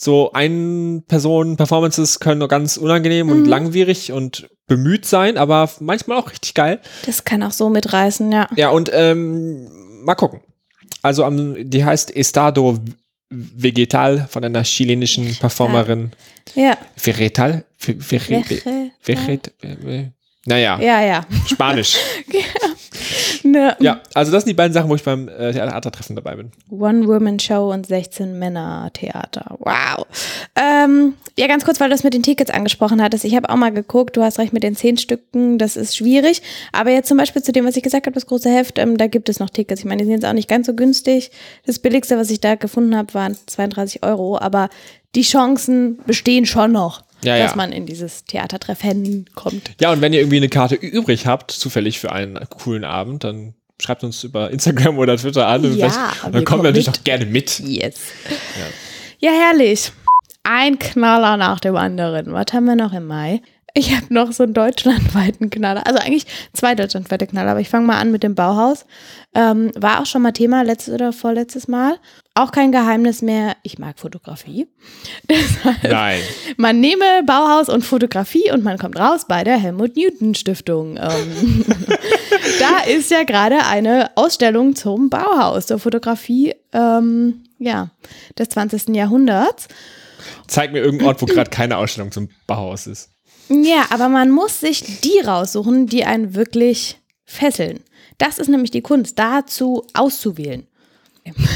so 0.00 0.32
Ein-Personen-Performances 0.32 2.20
können 2.20 2.38
nur 2.40 2.48
ganz 2.48 2.76
unangenehm 2.76 3.30
und 3.30 3.44
langwierig 3.46 4.12
und 4.12 4.48
bemüht 4.66 5.06
sein, 5.06 5.36
aber 5.36 5.70
manchmal 5.80 6.18
auch 6.18 6.30
richtig 6.30 6.54
geil. 6.54 6.80
das 7.06 7.24
kann 7.24 7.42
auch 7.42 7.52
so 7.52 7.68
mitreißen, 7.68 8.30
ja. 8.32 8.48
Ja, 8.56 8.70
und 8.70 8.90
ähm, 8.92 9.68
mal 10.04 10.14
gucken. 10.14 10.40
Also 11.02 11.24
am, 11.24 11.54
die 11.70 11.84
heißt 11.84 12.14
Estado 12.16 12.78
Vegetal 13.30 14.26
von 14.30 14.44
einer 14.44 14.62
chilenischen 14.62 15.34
Performerin. 15.36 16.12
Ja, 16.54 16.76
Vegetal? 17.02 17.64
Ve- 17.78 17.94
Vege- 18.00 18.90
Vegetal. 19.02 20.12
Naja, 20.46 20.78
ja, 20.80 21.02
ja. 21.02 21.26
Spanisch. 21.46 21.96
Ne, 23.42 23.76
ja, 23.80 24.00
also 24.14 24.32
das 24.32 24.44
sind 24.44 24.50
die 24.50 24.54
beiden 24.54 24.72
Sachen, 24.72 24.88
wo 24.88 24.94
ich 24.94 25.02
beim 25.02 25.28
äh, 25.28 25.52
Theatertreffen 25.52 26.16
dabei 26.16 26.36
bin. 26.36 26.50
One-Woman-Show 26.70 27.72
und 27.72 27.86
16 27.86 28.38
Männer-Theater. 28.38 29.56
Wow. 29.58 30.06
Ähm, 30.56 31.14
ja, 31.36 31.46
ganz 31.46 31.64
kurz, 31.64 31.78
weil 31.78 31.88
du 31.88 31.94
das 31.94 32.04
mit 32.04 32.14
den 32.14 32.22
Tickets 32.22 32.50
angesprochen 32.50 33.02
hattest. 33.02 33.24
Ich 33.24 33.36
habe 33.36 33.50
auch 33.50 33.56
mal 33.56 33.70
geguckt, 33.70 34.16
du 34.16 34.22
hast 34.22 34.38
recht 34.38 34.54
mit 34.54 34.62
den 34.62 34.76
zehn 34.76 34.96
Stücken, 34.96 35.58
das 35.58 35.76
ist 35.76 35.96
schwierig. 35.96 36.40
Aber 36.72 36.90
jetzt 36.90 37.08
zum 37.08 37.18
Beispiel 37.18 37.42
zu 37.42 37.52
dem, 37.52 37.66
was 37.66 37.76
ich 37.76 37.82
gesagt 37.82 38.06
habe, 38.06 38.14
das 38.14 38.26
große 38.26 38.48
Heft, 38.48 38.78
ähm, 38.78 38.96
da 38.96 39.08
gibt 39.08 39.28
es 39.28 39.40
noch 39.40 39.50
Tickets. 39.50 39.80
Ich 39.80 39.86
meine, 39.86 39.98
die 39.98 40.04
sind 40.04 40.14
jetzt 40.14 40.24
auch 40.24 40.32
nicht 40.32 40.48
ganz 40.48 40.66
so 40.66 40.74
günstig. 40.74 41.30
Das 41.66 41.78
billigste, 41.78 42.16
was 42.16 42.30
ich 42.30 42.40
da 42.40 42.54
gefunden 42.54 42.96
habe, 42.96 43.12
waren 43.12 43.36
32 43.46 44.02
Euro. 44.02 44.38
Aber 44.38 44.70
die 45.14 45.22
Chancen 45.22 45.98
bestehen 46.06 46.46
schon 46.46 46.72
noch, 46.72 47.02
Ja, 47.24 47.38
dass 47.38 47.52
ja. 47.52 47.56
man 47.56 47.72
in 47.72 47.86
dieses 47.86 48.24
Theatertreffen 48.24 49.26
kommt. 49.34 49.70
Ja, 49.80 49.92
und 49.92 50.00
wenn 50.00 50.12
ihr 50.12 50.20
irgendwie 50.20 50.36
eine 50.38 50.48
Karte 50.48 50.74
übrig 50.74 51.26
habt, 51.26 51.50
zufällig 51.50 51.98
für 51.98 52.12
einen 52.12 52.38
coolen 52.50 52.84
Abend, 52.84 53.24
dann 53.24 53.54
schreibt 53.80 54.04
uns 54.04 54.22
über 54.24 54.50
Instagram 54.50 54.98
oder 54.98 55.16
Twitter 55.16 55.46
an. 55.46 55.64
und 55.64 55.76
Ja, 55.76 56.12
wir 56.22 56.30
dann 56.30 56.44
kommen 56.44 56.62
wir 56.62 56.70
natürlich 56.70 56.86
mit. 56.86 56.98
auch 56.98 57.04
gerne 57.04 57.26
mit. 57.26 57.58
Yes. 57.60 57.96
Ja. 59.20 59.30
herrlich. 59.30 59.92
Ein 60.42 60.78
Knaller 60.78 61.36
nach 61.38 61.58
dem 61.60 61.74
anderen. 61.76 62.32
Was 62.32 62.46
haben 62.52 62.66
wir 62.66 62.76
noch 62.76 62.92
im 62.92 63.06
Mai? 63.06 63.40
Ich 63.76 63.92
habe 63.92 64.14
noch 64.14 64.30
so 64.30 64.44
einen 64.44 64.54
deutschlandweiten 64.54 65.50
Knaller. 65.50 65.84
Also 65.84 65.98
eigentlich 65.98 66.26
zwei 66.52 66.76
deutschlandweite 66.76 67.26
Knaller, 67.26 67.50
aber 67.50 67.60
ich 67.60 67.68
fange 67.68 67.84
mal 67.84 67.98
an 67.98 68.12
mit 68.12 68.22
dem 68.22 68.36
Bauhaus. 68.36 68.86
Ähm, 69.34 69.72
war 69.74 70.00
auch 70.00 70.06
schon 70.06 70.22
mal 70.22 70.30
Thema 70.30 70.62
letztes 70.62 70.94
oder 70.94 71.12
vorletztes 71.12 71.66
Mal. 71.66 71.98
Auch 72.34 72.52
kein 72.52 72.70
Geheimnis 72.70 73.20
mehr. 73.20 73.56
Ich 73.64 73.80
mag 73.80 73.98
Fotografie. 73.98 74.68
Deshalb, 75.28 75.82
Nein. 75.82 76.20
man 76.56 76.78
nehme 76.78 77.24
Bauhaus 77.26 77.68
und 77.68 77.84
Fotografie 77.84 78.52
und 78.52 78.62
man 78.62 78.78
kommt 78.78 78.96
raus 78.96 79.26
bei 79.26 79.42
der 79.42 79.56
Helmut 79.56 79.96
Newton 79.96 80.36
Stiftung. 80.36 80.96
Ähm, 80.96 81.64
da 82.60 82.88
ist 82.88 83.10
ja 83.10 83.24
gerade 83.24 83.66
eine 83.66 84.16
Ausstellung 84.16 84.76
zum 84.76 85.10
Bauhaus, 85.10 85.66
zur 85.66 85.80
Fotografie 85.80 86.54
ähm, 86.72 87.42
ja, 87.58 87.90
des 88.38 88.50
20. 88.50 88.90
Jahrhunderts. 88.90 89.66
Zeig 90.46 90.70
mir 90.72 90.78
irgendeinen 90.78 91.08
Ort, 91.08 91.22
wo 91.22 91.26
gerade 91.26 91.50
keine 91.50 91.76
Ausstellung 91.76 92.12
zum 92.12 92.28
Bauhaus 92.46 92.86
ist. 92.86 93.13
Ja, 93.48 93.86
aber 93.90 94.08
man 94.08 94.30
muss 94.30 94.60
sich 94.60 95.00
die 95.00 95.20
raussuchen, 95.20 95.86
die 95.86 96.04
einen 96.04 96.34
wirklich 96.34 96.98
fesseln. 97.24 97.80
Das 98.18 98.38
ist 98.38 98.48
nämlich 98.48 98.70
die 98.70 98.82
Kunst, 98.82 99.18
dazu 99.18 99.84
auszuwählen. 99.92 100.66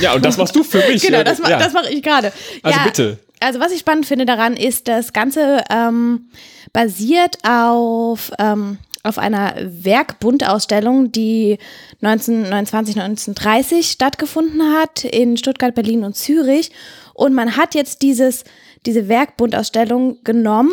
Ja, 0.01 0.15
und 0.15 0.25
das 0.25 0.37
machst 0.37 0.57
du 0.57 0.63
für 0.63 0.79
mich. 0.89 1.03
Genau, 1.09 1.23
das, 1.23 1.39
ma 1.39 1.51
ja. 1.51 1.59
das 1.59 1.73
mache 1.73 1.91
ich 1.91 2.03
gerade. 2.03 2.33
Also 2.63 2.79
ja, 2.79 2.85
bitte. 2.85 3.19
Also 3.41 3.61
was 3.61 3.73
ich 3.73 3.81
spannend 3.81 4.07
finde 4.07 4.27
daran 4.27 4.57
ist, 4.57 4.89
das 4.89 5.13
Ganze 5.13 5.63
ähm, 5.71 6.29
basiert 6.73 7.39
auf, 7.45 8.33
ähm, 8.39 8.79
auf 9.03 9.19
einer 9.19 9.55
Werkbundausstellung, 9.61 11.13
die 11.13 11.59
1929, 12.03 12.97
1930 12.97 13.91
stattgefunden 13.91 14.63
hat 14.75 15.05
in 15.05 15.37
Stuttgart, 15.37 15.75
Berlin 15.75 16.05
und 16.05 16.17
Zürich. 16.17 16.73
Und 17.15 17.35
man 17.35 17.57
hat 17.57 17.75
jetzt 17.75 18.03
dieses, 18.03 18.45
diese 18.87 19.09
Werkbundausstellung 19.09 20.19
genommen 20.25 20.73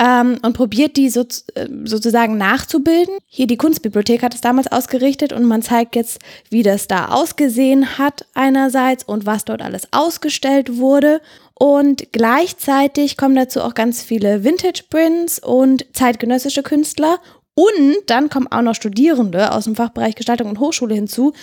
ähm, 0.00 0.38
und 0.42 0.54
probiert 0.54 0.96
die 0.96 1.10
so, 1.10 1.20
äh, 1.54 1.68
sozusagen 1.84 2.38
nachzubilden. 2.38 3.18
Hier 3.26 3.46
die 3.46 3.58
Kunstbibliothek 3.58 4.22
hat 4.22 4.34
es 4.34 4.40
damals 4.40 4.72
ausgerichtet 4.72 5.32
und 5.32 5.44
man 5.44 5.62
zeigt 5.62 5.94
jetzt, 5.94 6.20
wie 6.48 6.62
das 6.62 6.88
da 6.88 7.08
ausgesehen 7.08 7.98
hat 7.98 8.24
einerseits 8.34 9.04
und 9.04 9.26
was 9.26 9.44
dort 9.44 9.60
alles 9.60 9.88
ausgestellt 9.92 10.78
wurde. 10.78 11.20
Und 11.54 12.12
gleichzeitig 12.12 13.18
kommen 13.18 13.34
dazu 13.34 13.60
auch 13.60 13.74
ganz 13.74 14.02
viele 14.02 14.42
Vintage-Prints 14.42 15.40
und 15.40 15.84
zeitgenössische 15.92 16.62
Künstler. 16.62 17.18
Und 17.54 17.96
dann 18.06 18.30
kommen 18.30 18.46
auch 18.50 18.62
noch 18.62 18.74
Studierende 18.74 19.52
aus 19.52 19.64
dem 19.64 19.76
Fachbereich 19.76 20.14
Gestaltung 20.14 20.48
und 20.48 20.60
Hochschule 20.60 20.94
hinzu, 20.94 21.34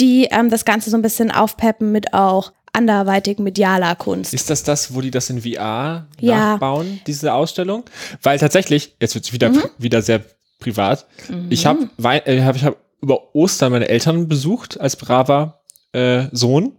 die 0.00 0.28
ähm, 0.30 0.48
das 0.48 0.64
Ganze 0.64 0.88
so 0.88 0.96
ein 0.96 1.02
bisschen 1.02 1.30
aufpeppen 1.30 1.92
mit 1.92 2.14
auch 2.14 2.52
anderweitig 2.76 3.38
medialer 3.38 3.94
Kunst. 3.96 4.32
Ist 4.34 4.50
das 4.50 4.62
das, 4.62 4.94
wo 4.94 5.00
die 5.00 5.10
das 5.10 5.28
in 5.30 5.42
VR 5.42 6.06
Ja. 6.20 6.52
nachbauen, 6.52 7.00
diese 7.06 7.32
Ausstellung? 7.34 7.84
Weil 8.22 8.38
tatsächlich, 8.38 8.94
jetzt 9.00 9.14
wird 9.14 9.24
es 9.24 9.32
wieder, 9.32 9.48
Mhm. 9.50 9.62
wieder 9.78 10.02
sehr 10.02 10.22
privat. 10.60 11.06
Ich 11.50 11.66
habe 11.66 11.88
äh, 12.02 12.42
hab, 12.42 12.56
ich 12.56 12.64
hab 12.64 12.76
über 13.00 13.34
Ostern 13.34 13.72
meine 13.72 13.88
Eltern 13.88 14.28
besucht 14.28 14.80
als 14.80 14.96
braver 14.96 15.60
äh, 15.92 16.24
Sohn. 16.32 16.72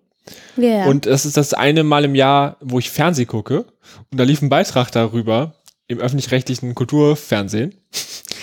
Ja. 0.58 0.86
Und 0.88 1.06
das 1.06 1.26
ist 1.26 1.38
das 1.38 1.54
eine 1.54 1.84
Mal 1.84 2.06
im 2.06 2.16
Jahr, 2.16 2.58
wo 2.60 2.80
ich 2.80 2.90
Fernseh 2.90 3.26
gucke. 3.26 3.66
Und 4.12 4.18
da 4.20 4.24
lief 4.24 4.42
ein 4.42 4.50
Beitrag 4.50 4.92
darüber 4.92 5.54
im 5.88 6.00
öffentlich-rechtlichen 6.00 6.76
Kulturfernsehen. 6.76 7.76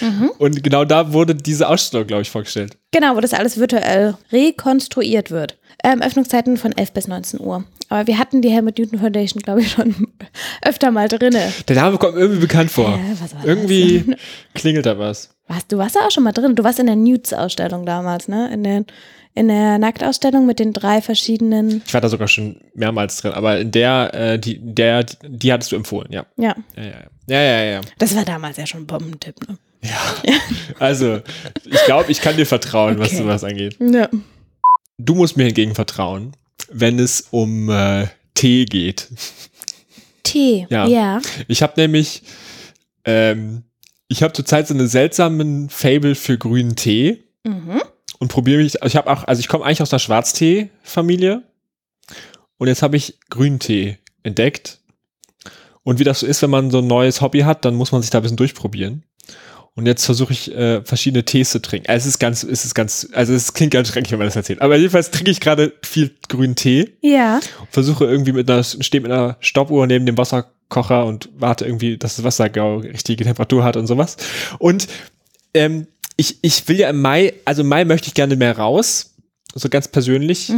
Mhm. 0.01 0.31
Und 0.39 0.63
genau 0.63 0.85
da 0.87 1.13
wurde 1.13 1.35
diese 1.35 1.69
Ausstellung, 1.69 2.07
glaube 2.07 2.23
ich, 2.23 2.31
vorgestellt. 2.31 2.79
Genau, 2.91 3.17
wo 3.17 3.21
das 3.21 3.35
alles 3.35 3.59
virtuell 3.59 4.17
rekonstruiert 4.33 5.31
wird. 5.31 5.59
Ähm, 5.85 6.03
Öffnungszeiten 6.03 6.57
von 6.57 6.73
11 6.77 6.93
bis 6.93 7.07
19 7.09 7.41
Uhr. 7.41 7.65
Aber 7.91 8.07
wir 8.07 8.19
hatten 8.19 8.41
die 8.43 8.49
Helmut 8.49 8.79
Newton 8.79 8.99
Foundation, 8.99 9.43
glaube 9.43 9.61
ich, 9.61 9.71
schon 9.71 10.09
öfter 10.63 10.91
mal 10.91 11.09
drinne. 11.09 11.53
Der 11.69 11.77
Name 11.77 11.99
kommt 11.99 12.17
irgendwie 12.17 12.41
bekannt 12.41 12.71
vor. 12.71 12.99
Was 13.21 13.21
war 13.35 13.39
das? 13.41 13.45
irgendwie 13.47 14.17
klingelt 14.55 14.87
da 14.87 14.99
was. 14.99 15.31
Warst, 15.47 15.71
du 15.71 15.77
warst 15.79 15.95
da 15.97 16.01
auch 16.07 16.11
schon 16.11 16.25
mal 16.25 16.33
drin. 16.33 16.55
Du 16.55 16.65
warst 16.65 16.79
in 16.79 16.87
der 16.87 16.97
Nudes-Ausstellung 16.97 17.85
damals, 17.85 18.29
ne? 18.29 18.51
In 18.53 18.65
der, 18.65 18.85
in 19.35 19.49
der 19.49 19.77
Nacktausstellung 19.79 20.47
mit 20.47 20.59
den 20.59 20.73
drei 20.73 21.03
verschiedenen. 21.03 21.83
Ich 21.87 21.93
war 21.93 22.01
da 22.01 22.09
sogar 22.09 22.29
schon 22.29 22.61
mehrmals 22.75 23.19
drin, 23.19 23.33
aber 23.33 23.59
in 23.61 23.71
der, 23.71 24.15
äh, 24.15 24.39
die, 24.39 24.59
der, 24.63 25.05
die 25.05 25.53
hattest 25.53 25.71
du 25.73 25.77
empfohlen, 25.77 26.11
ja. 26.11 26.25
Ja, 26.39 26.55
Ja, 26.77 26.83
ja, 26.83 26.89
ja. 26.89 27.07
Ja, 27.27 27.41
ja, 27.43 27.65
ja. 27.73 27.81
das 27.99 28.15
war 28.17 28.25
damals 28.25 28.57
ja 28.57 28.67
schon 28.67 28.83
ein 28.83 28.87
Bombentipp, 28.87 29.37
ne? 29.49 29.59
Also, 30.79 31.21
ich 31.65 31.85
glaube, 31.85 32.11
ich 32.11 32.21
kann 32.23 32.37
dir 32.37 32.47
vertrauen, 32.47 32.99
was 32.99 33.09
Okay. 33.09 33.17
sowas 33.19 33.45
angeht. 33.45 33.77
Ja. 33.81 34.09
Du 34.99 35.15
musst 35.15 35.37
mir 35.37 35.45
hingegen 35.47 35.75
vertrauen, 35.75 36.33
wenn 36.71 36.99
es 36.99 37.29
um 37.31 37.69
äh, 37.69 38.07
Tee 38.35 38.65
geht. 38.65 39.09
Tee. 40.23 40.67
Ja. 40.71 40.87
ja. 40.87 41.21
Ich 41.49 41.63
habe 41.63 41.75
nämlich, 41.77 42.23
ähm, 43.05 43.65
ich 44.09 44.23
habe 44.23 44.33
zurzeit 44.33 44.69
so 44.69 44.75
einen 44.75 44.89
seltsamen 44.89 45.69
Fable 45.69 46.15
für 46.15 46.39
grünen 46.39 46.77
Tee 46.77 47.21
Mhm. 47.47 47.83
und 48.21 48.29
probiere 48.29 48.63
mich. 48.63 48.77
Ich 48.85 48.97
habe 48.97 49.11
auch, 49.13 49.25
also 49.25 49.39
ich 49.41 49.49
komme 49.49 49.65
eigentlich 49.67 49.83
aus 49.83 49.93
einer 49.93 49.99
Schwarztee-Familie 49.99 51.43
und 52.57 52.69
jetzt 52.69 52.81
habe 52.83 52.97
ich 52.97 53.19
Grüntee 53.29 53.99
entdeckt. 54.23 54.81
Und 55.83 55.99
wie 55.99 56.05
das 56.05 56.21
so 56.21 56.27
ist, 56.27 56.41
wenn 56.41 56.49
man 56.49 56.71
so 56.71 56.79
ein 56.79 56.87
neues 56.87 57.21
Hobby 57.21 57.41
hat, 57.41 57.67
dann 57.67 57.75
muss 57.75 57.93
man 57.93 58.01
sich 58.01 58.11
da 58.11 58.19
ein 58.19 58.23
bisschen 58.23 58.39
durchprobieren. 58.39 59.03
Und 59.77 59.87
jetzt 59.87 60.05
versuche 60.05 60.33
ich 60.33 60.55
äh, 60.55 60.83
verschiedene 60.85 61.25
Tees 61.25 61.51
zu 61.51 61.61
trinken. 61.61 61.89
Also 61.89 62.05
es 62.05 62.15
ist 62.15 62.19
ganz, 62.21 62.45
es 62.45 62.65
ist 62.65 62.75
ganz, 62.75 63.09
also 63.13 63.33
es 63.35 63.55
klingt 63.55 63.73
ganz 63.73 63.89
schrecklich, 63.89 64.13
wenn 64.13 64.19
man 64.21 64.29
das 64.29 64.37
erzählt. 64.37 64.63
Aber 64.63 64.77
jedenfalls 64.77 65.11
trinke 65.11 65.33
ich 65.33 65.41
gerade 65.41 65.73
viel 65.83 66.15
grünen 66.29 66.55
Tee 66.55 66.97
Ja. 67.01 67.41
versuche 67.71 68.05
irgendwie 68.05 68.33
mit 68.33 68.49
einer, 68.49 68.63
stehe 68.63 69.01
mit 69.01 69.11
einer 69.11 69.37
Stoppuhr 69.41 69.87
neben 69.89 70.07
dem 70.07 70.17
Wasserkocher 70.17 71.05
und 71.07 71.29
warte 71.37 71.65
irgendwie, 71.67 71.99
dass 71.99 72.17
das 72.17 72.25
Wasser 72.25 72.49
genau 72.51 72.77
richtige 72.79 73.25
Temperatur 73.25 73.65
hat 73.65 73.77
und 73.77 73.89
sowas. 73.89 74.17
Und 74.61 74.87
ähm, 75.55 75.89
ich, 76.17 76.39
ich 76.43 76.69
will 76.69 76.79
ja 76.79 76.89
im 76.91 77.01
Mai, 77.03 77.33
also 77.45 77.63
im 77.63 77.69
Mai 77.69 77.85
möchte 77.85 78.07
ich 78.07 78.15
gerne 78.15 78.37
mehr 78.37 78.57
raus, 78.57 79.15
so 79.57 79.69
ganz 79.69 79.89
persönlich. 79.89 80.53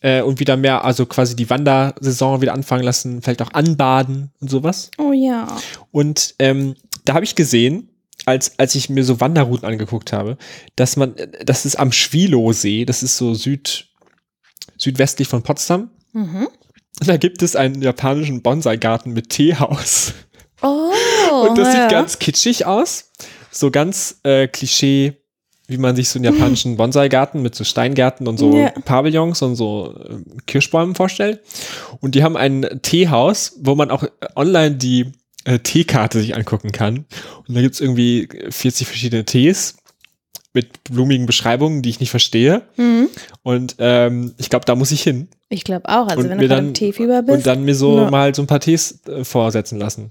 Äh, 0.00 0.20
und 0.20 0.40
wieder 0.40 0.56
mehr, 0.56 0.84
also 0.84 1.06
quasi 1.06 1.36
die 1.36 1.48
Wandersaison 1.48 2.42
wieder 2.42 2.52
anfangen 2.52 2.82
lassen, 2.82 3.22
vielleicht 3.22 3.40
auch 3.40 3.52
anbaden 3.54 4.30
und 4.40 4.50
sowas. 4.50 4.90
Oh 4.98 5.12
ja. 5.12 5.46
Und 5.90 6.34
ähm, 6.40 6.74
da 7.04 7.14
habe 7.14 7.24
ich 7.24 7.34
gesehen, 7.36 7.88
als, 8.26 8.58
als 8.58 8.74
ich 8.74 8.88
mir 8.88 9.04
so 9.04 9.20
Wanderrouten 9.20 9.66
angeguckt 9.66 10.12
habe, 10.12 10.36
dass 10.76 10.96
man, 10.96 11.14
das 11.44 11.64
ist 11.64 11.76
am 11.76 11.92
Schwilowsee, 11.92 12.84
das 12.84 13.02
ist 13.02 13.16
so 13.16 13.34
süd, 13.34 13.88
südwestlich 14.76 15.28
von 15.28 15.42
Potsdam. 15.42 15.90
Mhm. 16.12 16.48
Da 17.00 17.16
gibt 17.16 17.42
es 17.42 17.56
einen 17.56 17.82
japanischen 17.82 18.42
Bonsai-Garten 18.42 19.12
mit 19.12 19.30
Teehaus. 19.30 20.12
Oh. 20.60 20.92
Und 21.48 21.58
das 21.58 21.74
ja. 21.74 21.82
sieht 21.82 21.90
ganz 21.90 22.18
kitschig 22.18 22.66
aus. 22.66 23.10
So 23.50 23.70
ganz 23.70 24.20
äh, 24.22 24.46
Klischee, 24.46 25.14
wie 25.66 25.78
man 25.78 25.96
sich 25.96 26.08
so 26.08 26.18
einen 26.18 26.24
japanischen 26.24 26.76
Bonsai-Garten 26.76 27.42
mit 27.42 27.54
so 27.54 27.64
Steingärten 27.64 28.28
und 28.28 28.38
so 28.38 28.56
Ja. 28.56 28.70
Pavillons 28.84 29.42
und 29.42 29.56
so 29.56 29.94
äh, 29.98 30.18
Kirschbäumen 30.46 30.94
vorstellt. 30.94 31.40
Und 32.00 32.14
die 32.14 32.22
haben 32.22 32.36
ein 32.36 32.80
Teehaus, 32.82 33.58
wo 33.60 33.74
man 33.74 33.90
auch 33.90 34.04
online 34.36 34.76
die 34.76 35.12
äh, 35.44 35.58
Teekarte 35.58 36.20
sich 36.20 36.36
angucken 36.36 36.72
kann. 36.72 37.04
Und 37.46 37.54
da 37.54 37.60
gibt's 37.60 37.80
irgendwie 37.80 38.28
40 38.50 38.86
verschiedene 38.86 39.24
Tees 39.24 39.76
mit 40.54 40.84
blumigen 40.84 41.24
Beschreibungen, 41.26 41.80
die 41.82 41.88
ich 41.90 42.00
nicht 42.00 42.10
verstehe. 42.10 42.62
Mhm. 42.76 43.08
Und 43.42 43.76
ähm, 43.78 44.34
ich 44.38 44.50
glaube, 44.50 44.66
da 44.66 44.74
muss 44.74 44.90
ich 44.90 45.02
hin. 45.02 45.28
Ich 45.48 45.64
glaube 45.64 45.88
auch. 45.88 46.08
Also 46.08 46.22
Und 46.22 46.28
wenn 46.30 46.38
du 46.38 46.48
dann- 46.48 46.74
Teefieber 46.74 47.22
bist. 47.22 47.38
Und 47.38 47.46
dann 47.46 47.64
mir 47.64 47.74
so 47.74 47.98
Ja. 47.98 48.10
mal 48.10 48.34
so 48.34 48.42
ein 48.42 48.46
paar 48.46 48.60
Tees 48.60 49.00
äh, 49.06 49.24
vorsetzen 49.24 49.78
lassen. 49.78 50.10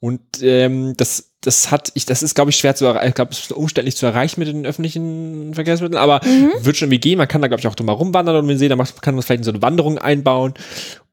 Und 0.00 0.20
ähm, 0.42 0.94
das, 0.98 1.30
das 1.40 1.70
hat, 1.70 1.90
ich, 1.94 2.04
das 2.04 2.22
ist, 2.22 2.34
glaube 2.34 2.50
ich, 2.50 2.56
schwer 2.58 2.74
zu 2.74 2.84
erreichen. 2.84 3.08
Ich 3.08 3.14
glaube, 3.14 3.30
es 3.32 3.38
ist 3.38 3.52
umständlich 3.52 3.96
zu 3.96 4.04
erreichen 4.04 4.38
mit 4.40 4.48
den 4.48 4.66
öffentlichen 4.66 5.54
Verkehrsmitteln, 5.54 5.98
aber 5.98 6.20
Mhm. 6.26 6.50
wird 6.60 6.76
schon 6.76 6.88
irgendwie 6.88 7.00
gehen. 7.00 7.16
Man 7.18 7.28
kann 7.28 7.40
da, 7.40 7.48
glaube 7.48 7.60
ich, 7.60 7.66
auch 7.68 7.74
drüber 7.74 7.92
rumwandern 7.94 8.36
und 8.36 8.48
den 8.48 8.58
See, 8.58 8.68
da 8.68 8.76
macht, 8.76 9.00
kann 9.00 9.14
man 9.14 9.22
vielleicht 9.22 9.38
in 9.40 9.44
so 9.44 9.50
eine 9.52 9.62
Wanderung 9.62 9.98
einbauen. 9.98 10.52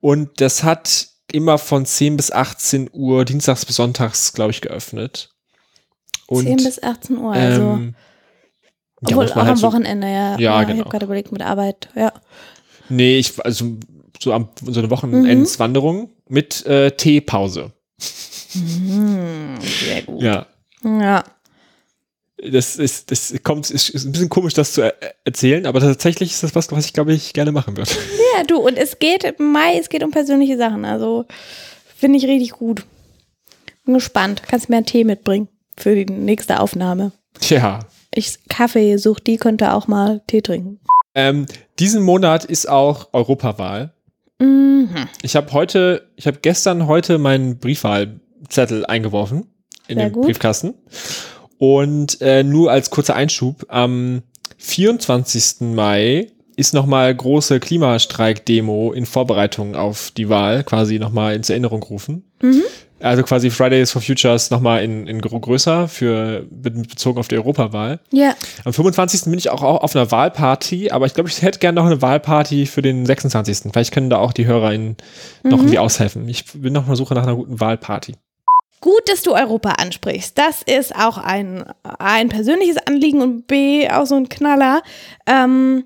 Und 0.02 0.42
das 0.42 0.64
hat 0.64 1.08
immer 1.34 1.58
von 1.58 1.86
10 1.86 2.18
bis 2.18 2.32
18 2.32 2.90
Uhr, 2.94 3.26
dienstags 3.26 3.66
bis 3.66 3.76
sonntags, 3.76 4.34
glaube 4.34 4.52
ich, 4.52 4.62
geöffnet. 4.62 5.30
Und, 6.28 6.46
10 6.46 6.58
bis 6.58 6.82
18 6.82 7.18
Uhr. 7.18 7.34
Also. 7.34 7.62
ähm, 7.62 7.96
ja, 9.08 9.18
Obwohl 9.18 9.32
auch 9.32 9.36
halt 9.36 9.50
am 9.50 9.56
so- 9.58 9.68
Wochenende, 9.68 10.08
ja. 10.08 10.38
Ja, 10.40 10.62
Ich 10.62 10.68
genau. 10.68 10.80
habe 10.82 10.90
gerade 10.90 11.06
überlegt 11.06 11.32
mit 11.32 11.42
Arbeit, 11.42 11.90
ja. 11.96 12.14
Nee, 12.90 13.18
ich, 13.18 13.44
also 13.44 13.78
so, 14.22 14.34
am, 14.34 14.50
so 14.64 14.80
eine 14.80 14.90
Wochenendswanderung 14.90 16.10
mit 16.28 16.66
äh, 16.66 16.92
Teepause. 16.92 17.72
Hm, 18.54 19.56
sehr 19.62 20.02
gut. 20.04 20.22
Ja. 20.22 20.46
Ja. 20.84 21.24
Das 22.44 22.78
ist, 22.78 23.12
das 23.12 23.36
kommt, 23.44 23.70
ist, 23.70 23.94
ein 23.94 24.12
bisschen 24.12 24.30
komisch, 24.30 24.56
das 24.56 24.74
zu 24.74 24.82
er 24.82 24.96
erzählen, 25.26 25.68
aber 25.68 25.80
tatsächlich 25.80 26.32
ist 26.32 26.42
das 26.42 26.56
was, 26.56 26.72
was 26.72 26.86
ich, 26.86 26.94
glaube 26.94 27.14
ich, 27.14 27.34
gerne 27.34 27.52
machen 27.52 27.78
würde. 27.78 27.92
Ja, 28.38 28.46
du, 28.46 28.58
und 28.58 28.78
es 28.78 28.98
geht 28.98 29.26
im 29.26 29.52
Mai, 29.52 29.78
es 29.78 29.90
geht 29.90 30.04
um 30.04 30.12
persönliche 30.12 30.58
Sachen. 30.58 30.86
Also 30.86 31.26
finde 31.98 32.18
ich 32.18 32.26
richtig 32.26 32.52
gut. 32.52 32.86
Bin 33.84 33.94
gespannt. 33.96 34.44
Kannst 34.48 34.70
mir 34.70 34.78
einen 34.78 34.86
Tee 34.86 35.04
mitbringen 35.04 35.50
für 35.76 35.96
die 35.96 36.06
nächste 36.06 36.62
Aufnahme. 36.62 37.12
Tja, 37.40 37.80
ich 38.14 38.40
Kaffee 38.50 38.98
suche, 38.98 39.22
die 39.22 39.38
könnte 39.38 39.74
auch 39.74 39.88
mal 39.88 40.22
Tee 40.28 40.42
trinken. 40.42 40.80
Ähm, 41.14 41.46
diesen 41.80 42.04
Monat 42.04 42.46
ist 42.46 42.70
auch 42.70 43.10
Europawahl. 43.14 43.94
Mhm. 44.40 45.08
Ich 45.22 45.36
habe 45.36 45.52
heute, 45.54 46.10
ich 46.16 46.28
habe 46.28 46.40
gestern 46.42 46.88
heute 46.88 47.18
meinen 47.18 47.58
Briefwahlzettel 47.60 48.86
eingeworfen 48.86 49.48
in 49.88 49.98
Sehr 49.98 50.10
den 50.10 50.14
gut. 50.14 50.26
Briefkasten. 50.26 50.74
Und 51.64 52.20
äh, 52.22 52.42
nur 52.42 52.72
als 52.72 52.90
kurzer 52.90 53.14
Einschub, 53.16 53.66
am 53.68 54.24
24. 54.58 55.62
Mai 55.76 56.26
ist 56.56 56.74
nochmal 56.74 57.14
große 57.14 57.60
Klimastreik-Demo 57.60 58.92
in 58.94 59.06
Vorbereitung 59.06 59.76
auf 59.76 60.10
die 60.10 60.28
Wahl 60.28 60.64
quasi 60.64 60.98
nochmal 60.98 61.36
ins 61.36 61.52
Erinnerung 61.52 61.84
rufen. 61.84 62.24
Mhm. 62.42 62.64
Also 63.00 63.22
quasi 63.22 63.52
Fridays 63.52 63.92
for 63.92 64.02
Futures 64.02 64.50
nochmal 64.50 64.84
in, 64.84 65.06
in 65.06 65.22
größer 65.22 65.88
für 65.88 66.48
be- 66.50 66.72
bezogen 66.72 67.20
auf 67.20 67.28
die 67.28 67.36
Europawahl. 67.38 68.00
Ja, 68.12 68.34
Am 68.66 68.74
25. 68.74 69.26
bin 69.26 69.38
ich 69.38 69.52
auch 69.52 69.62
auf 69.62 69.96
einer 69.96 70.10
Wahlparty, 70.10 70.90
aber 70.90 71.06
ich 71.06 71.14
glaube, 71.14 71.30
ich 71.30 71.44
hätte 71.44 71.60
gerne 71.60 71.80
noch 71.80 71.86
eine 71.86 72.02
Wahlparty 72.02 72.66
für 72.66 72.82
den 72.82 73.06
26. 73.06 73.72
Vielleicht 73.72 73.94
können 73.94 74.10
da 74.10 74.18
auch 74.18 74.34
die 74.34 74.48
HörerInnen 74.48 74.98
noch 75.44 75.52
Mhm. 75.58 75.58
irgendwie 75.66 75.80
aushelfen. 75.80 76.28
Ich 76.28 76.46
bin 76.54 76.74
noch 76.74 76.82
auf 76.82 76.88
der 76.88 76.96
Suche 76.96 77.14
nach 77.14 77.24
einer 77.24 77.36
guten 77.36 77.60
Wahlparty. 77.60 78.14
Gut, 78.82 79.08
dass 79.08 79.22
du 79.22 79.34
Europa 79.34 79.72
ansprichst. 79.72 80.38
Das 80.38 80.64
ist 80.64 80.96
auch 80.96 81.18
ein, 81.18 81.64
ein 81.84 82.30
persönliches 82.30 82.78
Anliegen 82.86 83.22
und 83.22 83.48
B, 83.48 83.90
auch 83.90 84.06
so 84.06 84.16
ein 84.16 84.28
Knaller. 84.28 84.82
Ähm, 85.28 85.86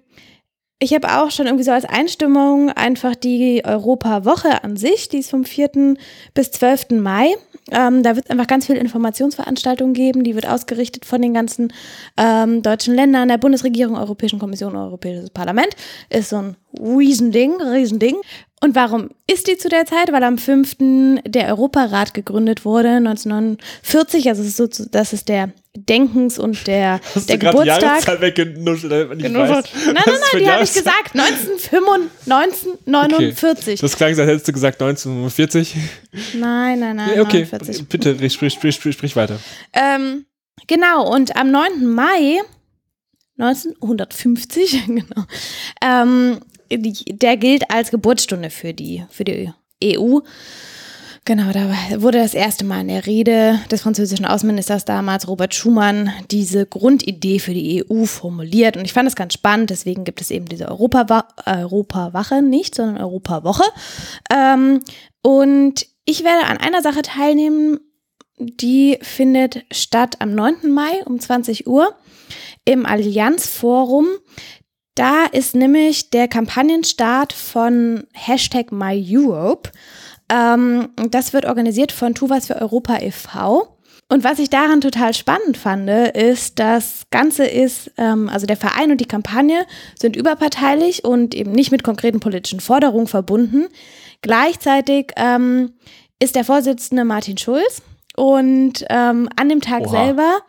ich 0.80 0.94
habe 0.94 1.18
auch 1.18 1.32
schon 1.32 1.46
irgendwie 1.46 1.64
so 1.64 1.72
als 1.72 1.86
Einstimmung 1.86 2.70
einfach 2.70 3.16
die 3.16 3.64
Europa-Woche 3.64 4.64
an 4.64 4.75
sich, 4.75 5.08
die 5.08 5.20
ist 5.20 5.30
vom 5.30 5.46
4. 5.46 5.96
bis 6.34 6.52
12. 6.52 6.92
Mai. 6.92 7.34
Ähm, 7.72 8.04
da 8.04 8.16
wird 8.16 8.25
es 8.25 8.32
einfach 8.32 8.48
ganz 8.48 8.66
viele 8.66 8.80
Informationsveranstaltungen 8.80 9.94
geben, 9.94 10.24
die 10.24 10.36
wird 10.36 10.48
ausgerichtet 10.48 11.06
von 11.06 11.22
den 11.22 11.34
ganzen 11.34 11.74
ähm, 12.18 12.62
deutschen 12.62 12.94
Ländern, 12.94 13.30
der 13.30 13.38
Bundesregierung, 13.38 13.96
Europäischen 13.96 14.38
Kommission, 14.38 14.75
Europäisches 14.75 15.30
Parlament. 15.30 15.75
Ist 16.10 16.30
so 16.30 16.38
ein 16.38 16.58
Riesending, 16.78 17.62
Riesending. 17.62 18.18
Und 18.65 18.74
warum 18.74 19.12
ist 19.31 19.48
die 19.48 19.57
zu 19.57 19.69
der 19.69 19.86
Zeit? 19.86 20.12
Weil 20.12 20.24
am 20.24 20.39
5. 20.39 20.77
der 21.24 21.50
Europarat 21.50 22.15
gegründet 22.15 22.65
wurde, 22.65 22.89
1949. 22.93 24.27
Also 24.27 24.41
es 24.41 24.48
ist 24.60 24.75
so, 24.75 24.86
das 24.89 25.13
ist 25.13 25.29
der 25.29 25.51
Denkens- 25.77 26.39
und 26.39 26.65
der, 26.65 27.00
der 27.29 27.38
Geburtstag. 27.38 28.22
weggenuschelt, 28.22 28.91
damit 28.91 29.10
man 29.10 29.17
nicht 29.17 29.27
Genuschelt. 29.27 29.65
weiß, 29.65 29.86
Nein, 29.86 29.93
nein, 29.93 30.03
nein, 30.07 30.39
die 30.39 30.50
habe 30.50 30.63
ich 30.63 30.74
gesagt. 30.74 31.13
1945. 31.13 32.12
1949. 32.25 33.81
Das 33.81 33.95
klang, 33.95 34.10
als 34.10 34.17
hättest 34.17 34.48
du 34.48 34.53
gesagt 34.53 34.81
1940. 34.81 35.75
Nein, 36.34 36.79
nein, 36.79 36.95
nein. 36.95 37.12
Ja, 37.17 37.22
okay, 37.22 37.45
49. 37.45 37.88
bitte 37.88 38.15
sprich, 38.31 38.53
sprich, 38.53 38.74
sprich, 38.74 38.95
sprich 38.95 39.15
weiter. 39.15 39.38
Ähm, 39.74 40.25
genau, 40.65 41.13
und 41.13 41.36
am 41.36 41.51
9. 41.51 41.86
Mai 41.86 42.41
1950, 43.38 44.86
genau, 44.88 45.24
ähm, 45.84 46.39
die, 46.39 46.54
der 46.69 47.38
gilt 47.38 47.69
als 47.72 47.91
Geburtsstunde 47.91 48.50
für 48.50 48.74
die, 48.74 49.03
für 49.10 49.24
die 49.24 49.51
EU. 49.84 50.19
Genau, 51.27 51.51
da 51.51 52.01
wurde 52.03 52.19
das 52.19 52.36
erste 52.36 52.65
Mal 52.65 52.81
in 52.81 52.88
der 52.88 53.07
Rede 53.07 53.60
des 53.72 53.81
französischen 53.81 54.27
Außenministers 54.27 54.86
damals, 54.86 55.27
Robert 55.27 55.55
Schumann, 55.55 56.13
diese 56.29 56.67
Grundidee 56.67 57.39
für 57.39 57.55
die 57.55 57.84
EU 57.84 58.05
formuliert. 58.05 58.77
Und 58.77 58.86
ich 58.86 58.93
fand 58.93 59.07
es 59.07 59.15
ganz 59.15 59.34
spannend, 59.34 59.72
deswegen 59.72 60.03
gibt 60.03 60.22
es 60.22 60.29
eben 60.29 60.45
diese 60.45 60.69
Europawa 60.69 61.27
Europawache 61.48 62.43
nicht, 62.43 62.75
sondern 62.75 62.98
Europawoche. 62.98 63.63
Ähm, 64.31 64.81
und 65.24 65.88
ich 66.05 66.24
werde 66.24 66.45
an 66.45 66.57
einer 66.57 66.84
Sache 66.84 67.01
teilnehmen, 67.01 67.79
die 68.38 69.00
findet 69.01 69.65
statt 69.72 70.17
am 70.19 70.36
9. 70.36 70.72
Mai 70.72 71.03
um 71.05 71.19
20 71.19 71.65
Uhr 71.65 71.95
im 72.65 72.86
Allianzforum. 72.86 74.07
Da 74.96 75.25
ist 75.25 75.56
nämlich 75.56 76.10
der 76.10 76.28
Kampagnenstart 76.30 77.34
von 77.34 78.08
Hashtag 78.14 78.72
MyEurope. 78.72 79.72
Ähm, 80.30 80.90
das 81.10 81.34
wird 81.34 81.46
organisiert 81.46 81.92
von 81.92 82.16
Tu 82.16 82.30
was 82.30 82.48
für 82.48 82.56
Europa 82.56 83.00
e.V. 83.02 83.75
Und 84.08 84.24
was 84.24 84.40
ich 84.40 84.50
daran 84.50 84.82
total 84.82 85.14
spannend 85.14 85.58
fand, 85.58 85.90
ist, 85.90 86.60
das 86.60 87.08
Ganze 87.10 87.46
ist, 87.46 87.92
ähm, 87.98 88.30
also 88.30 88.46
der 88.46 88.56
Verein 88.56 88.92
und 88.92 89.02
die 89.02 89.08
Kampagne 89.08 89.66
sind 90.00 90.16
überparteilich 90.16 91.04
und 91.04 91.34
eben 91.34 91.52
nicht 91.52 91.72
mit 91.72 91.84
konkreten 91.84 92.20
politischen 92.20 92.60
Forderungen 92.60 93.08
verbunden. 93.08 93.66
Gleichzeitig 94.22 95.12
ähm, 95.18 95.74
ist 96.20 96.36
der 96.36 96.46
Vorsitzende 96.46 97.03
Martin 97.03 97.38
Schulz 97.38 97.81
und 98.16 98.86
ähm, 98.90 99.27
an 99.36 99.50
dem 99.50 99.62
Tag 99.62 99.81
Oha. 99.81 99.90
selber 99.90 100.40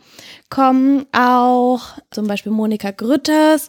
kommen 0.50 1.06
auch 1.12 1.80
zum 2.10 2.26
Beispiel 2.26 2.52
Monika 2.52 2.90
Grütters, 2.90 3.68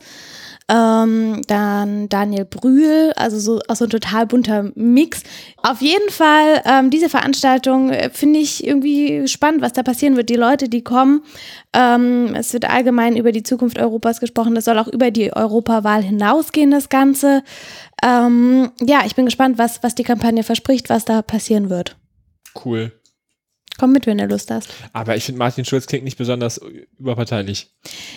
ähm, 0.69 1.41
dann 1.47 2.09
Daniel 2.09 2.45
Brühl, 2.45 3.13
also 3.15 3.39
so 3.39 3.61
auch 3.67 3.75
so 3.75 3.85
ein 3.85 3.89
total 3.89 4.27
bunter 4.27 4.71
Mix. 4.75 5.23
Auf 5.63 5.81
jeden 5.81 6.09
Fall, 6.09 6.61
ähm, 6.65 6.89
diese 6.89 7.09
Veranstaltung 7.09 7.89
äh, 7.89 8.09
finde 8.09 8.39
ich 8.39 8.65
irgendwie 8.65 9.27
spannend, 9.27 9.61
was 9.61 9.73
da 9.73 9.83
passieren 9.83 10.17
wird. 10.17 10.29
Die 10.29 10.35
Leute, 10.35 10.67
die 10.67 10.83
kommen, 10.83 11.23
ähm, 11.73 12.35
es 12.35 12.51
wird 12.51 12.69
allgemein 12.69 13.15
über 13.15 13.31
die 13.31 13.43
Zukunft 13.43 13.79
Europas 13.79 14.19
gesprochen. 14.19 14.55
Das 14.55 14.65
soll 14.65 14.77
auch 14.77 14.87
über 14.87 15.09
die 15.09 15.33
Europawahl 15.33 16.03
hinausgehen, 16.03 16.71
das 16.71 16.89
Ganze. 16.89 17.43
Ähm, 18.03 18.71
ja, 18.81 19.03
ich 19.05 19.15
bin 19.15 19.25
gespannt, 19.25 19.57
was, 19.57 19.83
was 19.83 19.95
die 19.95 20.03
Kampagne 20.03 20.43
verspricht, 20.43 20.89
was 20.89 21.05
da 21.05 21.21
passieren 21.21 21.69
wird. 21.69 21.95
Cool. 22.65 22.91
Komm 23.77 23.91
mit, 23.91 24.07
wenn 24.07 24.17
du 24.17 24.25
Lust 24.25 24.51
hast. 24.51 24.69
Aber 24.91 25.15
ich 25.15 25.23
finde, 25.23 25.39
Martin 25.39 25.63
Schulz 25.63 25.85
klingt 25.85 26.03
nicht 26.03 26.17
besonders 26.17 26.59
überparteilich 26.97 27.69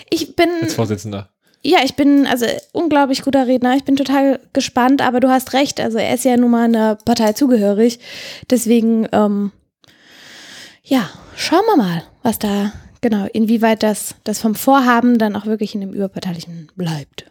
Ich 0.08 0.34
bin, 0.34 0.48
als 0.62 0.74
Vorsitzender. 0.74 1.28
Ja, 1.62 1.79
ich 1.85 1.94
bin 1.94 2.27
also 2.27 2.46
unglaublich 2.73 3.23
guter 3.23 3.46
Redner. 3.46 3.77
Ich 3.77 3.85
bin 3.85 3.96
total 3.96 4.40
gespannt, 4.53 5.03
aber 5.03 5.20
du 5.20 5.29
hast 5.29 5.53
recht. 5.53 5.81
Also 5.81 5.99
er 5.99 6.14
ist 6.14 6.25
ja 6.25 6.37
nun 6.37 6.51
mal 6.51 6.64
einer 6.64 6.96
Partei 6.96 7.35
zugehörig. 7.35 7.99
Deswegen, 8.49 9.07
ähm, 9.12 9.53
ja, 10.83 11.11
schauen 11.37 11.64
wir 11.66 11.77
mal, 11.77 12.03
was 12.23 12.38
da, 12.38 12.73
genau, 13.03 13.27
inwieweit 13.33 13.83
das, 13.83 14.14
das 14.25 14.40
vom 14.40 14.55
Vorhaben 14.55 15.18
dann 15.18 15.37
auch 15.37 15.44
wirklich 15.46 15.75
in 15.75 15.83
dem 15.83 15.92
Überparteilichen 15.92 16.70
bleibt. 16.77 17.27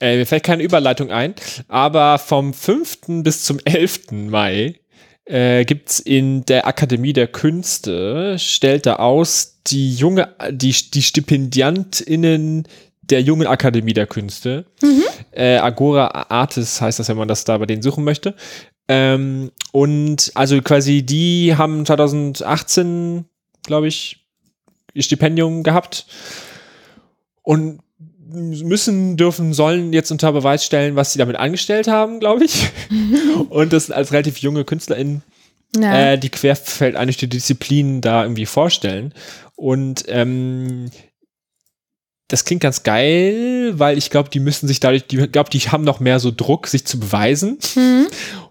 Äh, 0.00 0.16
mir 0.16 0.26
fällt 0.26 0.44
keine 0.44 0.62
Überleitung 0.62 1.10
ein, 1.10 1.34
aber 1.66 2.18
vom 2.18 2.54
5. 2.54 3.22
bis 3.24 3.42
zum 3.42 3.58
11. 3.64 4.12
Mai 4.12 4.78
äh, 5.24 5.64
gibt 5.64 5.90
es 5.90 5.98
in 5.98 6.44
der 6.44 6.68
Akademie 6.68 7.12
der 7.12 7.26
Künste, 7.26 8.38
stellt 8.38 8.86
da 8.86 8.96
aus 8.96 9.58
die 9.66 9.92
junge, 9.92 10.34
die, 10.50 10.72
die 10.72 11.02
StipendiantInnen 11.02 12.66
der 13.10 13.22
jungen 13.22 13.46
Akademie 13.46 13.94
der 13.94 14.06
Künste. 14.06 14.66
Äh, 15.32 15.56
Agora 15.56 16.26
Artis 16.30 16.80
heißt 16.80 16.98
das, 16.98 17.08
wenn 17.08 17.16
man 17.16 17.28
das 17.28 17.44
da 17.44 17.56
bei 17.58 17.66
denen 17.66 17.82
suchen 17.82 18.04
möchte. 18.04 18.34
Ähm, 18.88 19.50
und 19.72 20.30
also 20.34 20.60
quasi 20.62 21.02
die 21.02 21.54
haben 21.56 21.84
2018, 21.84 23.24
glaube 23.64 23.88
ich, 23.88 24.24
ihr 24.94 25.02
Stipendium 25.02 25.62
gehabt 25.62 26.06
und 27.42 27.80
müssen, 28.30 29.16
dürfen, 29.16 29.54
sollen 29.54 29.92
jetzt 29.92 30.10
unter 30.10 30.32
Beweis 30.32 30.64
stellen, 30.64 30.96
was 30.96 31.12
sie 31.12 31.18
damit 31.18 31.36
angestellt 31.36 31.88
haben, 31.88 32.20
glaube 32.20 32.44
ich. 32.44 32.68
und 33.48 33.72
das 33.72 33.90
als 33.90 34.12
relativ 34.12 34.38
junge 34.38 34.64
KünstlerInnen, 34.64 35.22
Ja. 35.76 36.12
äh, 36.12 36.18
die 36.18 36.28
querfeldeinigte 36.28 37.28
Disziplinen 37.28 38.00
da 38.00 38.22
irgendwie 38.22 38.46
vorstellen. 38.46 39.14
Und 39.56 40.04
ähm, 40.08 40.90
das 42.28 42.44
klingt 42.44 42.62
ganz 42.62 42.82
geil, 42.82 43.72
weil 43.78 43.96
ich 43.96 44.10
glaube, 44.10 44.28
die 44.28 44.40
müssen 44.40 44.68
sich 44.68 44.80
dadurch, 44.80 45.06
die 45.06 45.16
glaube, 45.28 45.50
die 45.50 45.60
haben 45.60 45.84
noch 45.84 45.98
mehr 45.98 46.20
so 46.20 46.30
Druck, 46.30 46.66
sich 46.66 46.86
zu 46.86 47.00
beweisen. 47.00 47.58
Mhm. 47.74 48.06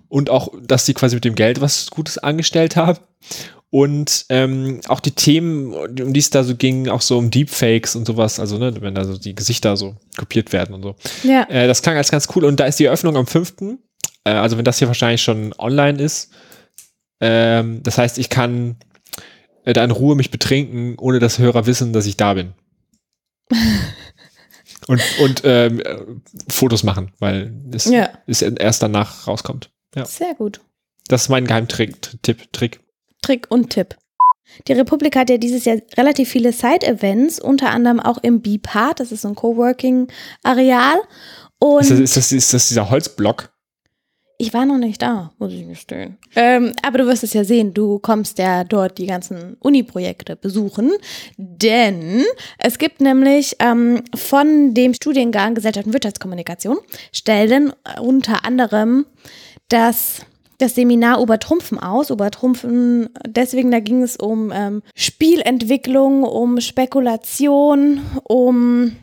Und 0.10 0.30
auch, 0.30 0.50
dass 0.66 0.86
sie 0.86 0.94
quasi 0.94 1.16
mit 1.16 1.26
dem 1.26 1.36
Geld 1.36 1.62
was 1.62 1.90
Gutes 1.90 2.18
angestellt 2.18 2.76
haben. 2.76 3.00
Und 3.70 4.26
ähm, 4.30 4.80
auch 4.88 5.02
die 5.02 5.12
Themen, 5.12 5.74
um 5.74 6.14
die 6.14 6.20
es 6.20 6.30
da 6.30 6.44
so 6.44 6.56
ging, 6.56 6.88
auch 6.88 7.02
so 7.02 7.18
um 7.18 7.30
Deepfakes 7.30 7.96
und 7.98 8.08
sowas, 8.08 8.40
also 8.40 8.58
ne, 8.58 8.74
wenn 8.80 8.96
da 8.96 9.04
so 9.04 9.18
die 9.18 9.36
Gesichter 9.36 9.76
so 9.76 9.96
kopiert 10.18 10.54
werden 10.54 10.74
und 10.74 10.84
so. 10.84 10.96
ja. 11.24 11.44
Äh, 11.50 11.68
das 11.68 11.82
klang 11.82 11.98
als 11.98 12.10
ganz 12.10 12.28
cool. 12.36 12.46
Und 12.46 12.60
da 12.60 12.66
ist 12.66 12.80
die 12.80 12.86
Eröffnung 12.86 13.18
am 13.18 13.28
5. 13.28 13.56
Äh, 14.24 14.32
also 14.32 14.58
wenn 14.58 14.66
das 14.66 14.80
hier 14.80 14.88
wahrscheinlich 14.88 15.22
schon 15.22 15.54
online 15.58 16.02
ist. 16.02 16.32
Ähm, 17.20 17.84
das 17.84 17.98
heißt, 17.98 18.18
ich 18.18 18.30
kann 18.30 18.78
äh, 19.66 19.74
da 19.74 19.84
in 19.84 19.92
Ruhe 19.92 20.16
mich 20.16 20.32
betrinken, 20.32 20.96
ohne 20.98 21.20
dass 21.20 21.38
Hörer 21.38 21.66
wissen, 21.66 21.92
dass 21.92 22.06
ich 22.06 22.16
da 22.16 22.34
bin. 22.34 22.54
Und 24.88 25.02
und 25.20 25.42
ähm, 25.44 25.80
äh, 25.80 25.98
Fotos 26.50 26.84
machen, 26.84 27.12
weil 27.20 27.54
es 27.74 27.86
Ja. 27.86 28.10
es 28.28 28.42
erst 28.42 28.84
danach 28.84 29.28
rauskommt. 29.28 29.72
Ja. 29.96 30.06
Sehr 30.06 30.34
gut. 30.36 30.62
Das 31.08 31.24
ist 31.24 31.30
mein 31.30 31.46
Geheimtrick, 31.48 32.22
Tipp, 32.22 32.52
Trick. 32.52 32.82
Trick 33.22 33.48
und 33.50 33.70
Tipp. 33.70 33.96
Die 34.68 34.74
Republik 34.74 35.16
hat 35.16 35.30
ja 35.30 35.38
dieses 35.38 35.66
Jahr 35.66 35.78
relativ 35.98 36.30
viele 36.30 36.54
Side-Events, 36.54 37.40
unter 37.40 37.70
anderem 37.70 38.00
auch 38.00 38.18
im 38.20 38.42
B-Part, 38.42 39.00
das 39.00 39.12
ist 39.12 39.22
so 39.22 39.28
ein 39.30 39.36
Coworking-Areal. 39.36 40.98
Ist 41.80 41.92
das, 41.92 42.00
ist, 42.18 42.32
ist 42.32 42.54
das 42.54 42.68
dieser 42.70 42.90
Holzblock? 42.90 43.50
Ich 44.40 44.54
war 44.54 44.68
noch 44.68 44.78
nicht 44.78 45.02
da, 45.02 45.32
muss 45.40 45.52
ich 45.52 45.68
gestehen. 45.68 46.18
Ähm, 46.36 46.72
aber 46.84 47.00
du 47.00 47.08
wirst 47.08 47.24
es 47.24 47.34
ja 47.34 47.44
sehen, 47.44 47.74
du 47.74 47.98
kommst 47.98 48.38
ja 48.38 48.64
dort 48.64 49.00
die 49.00 49.08
ganzen 49.08 49.58
Uni-Projekte 49.60 50.36
besuchen, 50.36 50.92
denn 51.38 52.24
es 52.60 52.78
gibt 52.78 53.02
nämlich 53.02 53.56
ähm, 53.60 54.04
von 54.16 54.76
dem 54.76 54.94
Studiengang 54.94 55.56
Gesellschaft 55.56 55.88
und 55.88 55.94
Wirtschaftskommunikation 55.94 56.78
stellen 57.12 57.74
unter 58.00 58.46
anderem 58.46 59.08
das 59.70 60.22
das 60.60 60.76
Seminar 60.76 61.22
Obertrumpfen 61.22 61.80
aus. 61.80 62.12
Obertrumpfen, 62.12 63.10
deswegen, 63.28 63.72
da 63.72 63.80
ging 63.80 64.02
es 64.02 64.18
um 64.18 64.52
ähm, 64.52 64.82
Spielentwicklung, 64.96 66.24
um 66.24 66.62
Spekulation, 66.62 68.02
um 68.24 68.96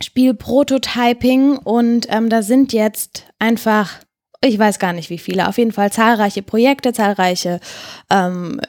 Spielprototyping 0.00 1.56
und 1.58 2.06
ähm, 2.10 2.28
da 2.28 2.42
sind 2.42 2.72
jetzt 2.72 3.24
einfach, 3.38 4.00
ich 4.46 4.58
weiß 4.58 4.78
gar 4.78 4.92
nicht 4.92 5.10
wie 5.10 5.18
viele, 5.18 5.48
auf 5.48 5.58
jeden 5.58 5.72
Fall 5.72 5.92
zahlreiche 5.92 6.42
Projekte, 6.42 6.92
zahlreiche 6.92 7.60
ähm, 8.10 8.60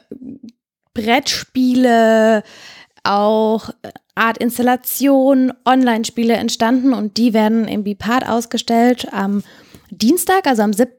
Brettspiele, 0.94 2.42
auch 3.04 3.70
Art 4.14 4.38
Installation, 4.38 5.52
Online-Spiele 5.64 6.34
entstanden 6.34 6.92
und 6.92 7.16
die 7.16 7.32
werden 7.32 7.68
im 7.68 7.84
Bipart 7.84 8.28
ausgestellt 8.28 9.08
am 9.12 9.42
Dienstag, 9.90 10.46
also 10.46 10.62
am 10.62 10.72
7. 10.72 10.90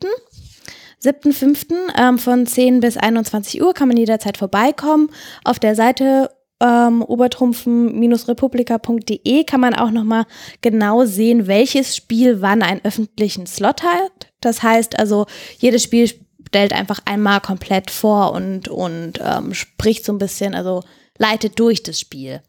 7.5. 1.04 1.74
Ähm, 1.98 2.18
von 2.18 2.46
10 2.46 2.82
bis 2.82 2.98
21 2.98 3.62
Uhr 3.62 3.74
kann 3.74 3.88
man 3.88 3.96
jederzeit 3.98 4.38
vorbeikommen. 4.38 5.10
Auf 5.46 5.60
der 5.60 5.76
Seite 5.76 6.30
ähm, 6.62 7.02
obertrumpfen-republika.de 7.02 9.46
kann 9.46 9.62
man 9.62 9.76
auch 9.76 9.92
nochmal 9.92 10.26
genau 10.62 11.06
sehen, 11.06 11.48
welches 11.48 11.96
Spiel 11.96 12.42
wann 12.42 12.64
einen 12.64 12.82
öffentlichen 12.84 13.48
Slot 13.48 13.84
hat. 13.84 14.19
Das 14.42 14.64
heißt 14.64 14.98
also, 14.98 15.26
jedes 15.58 15.84
Spiel 15.84 16.10
stellt 16.48 16.74
einfach 16.74 17.00
einmal 17.06 17.42
komplett 17.42 17.92
vor 17.92 18.32
und, 18.32 18.68
und 18.68 19.20
ähm, 19.24 19.54
spricht 19.54 20.06
so 20.06 20.14
ein 20.14 20.18
bisschen, 20.18 20.56
also 20.56 20.84
leitet 21.18 21.60
durch 21.60 21.84
das 21.84 22.00
Spiel. 22.00 22.42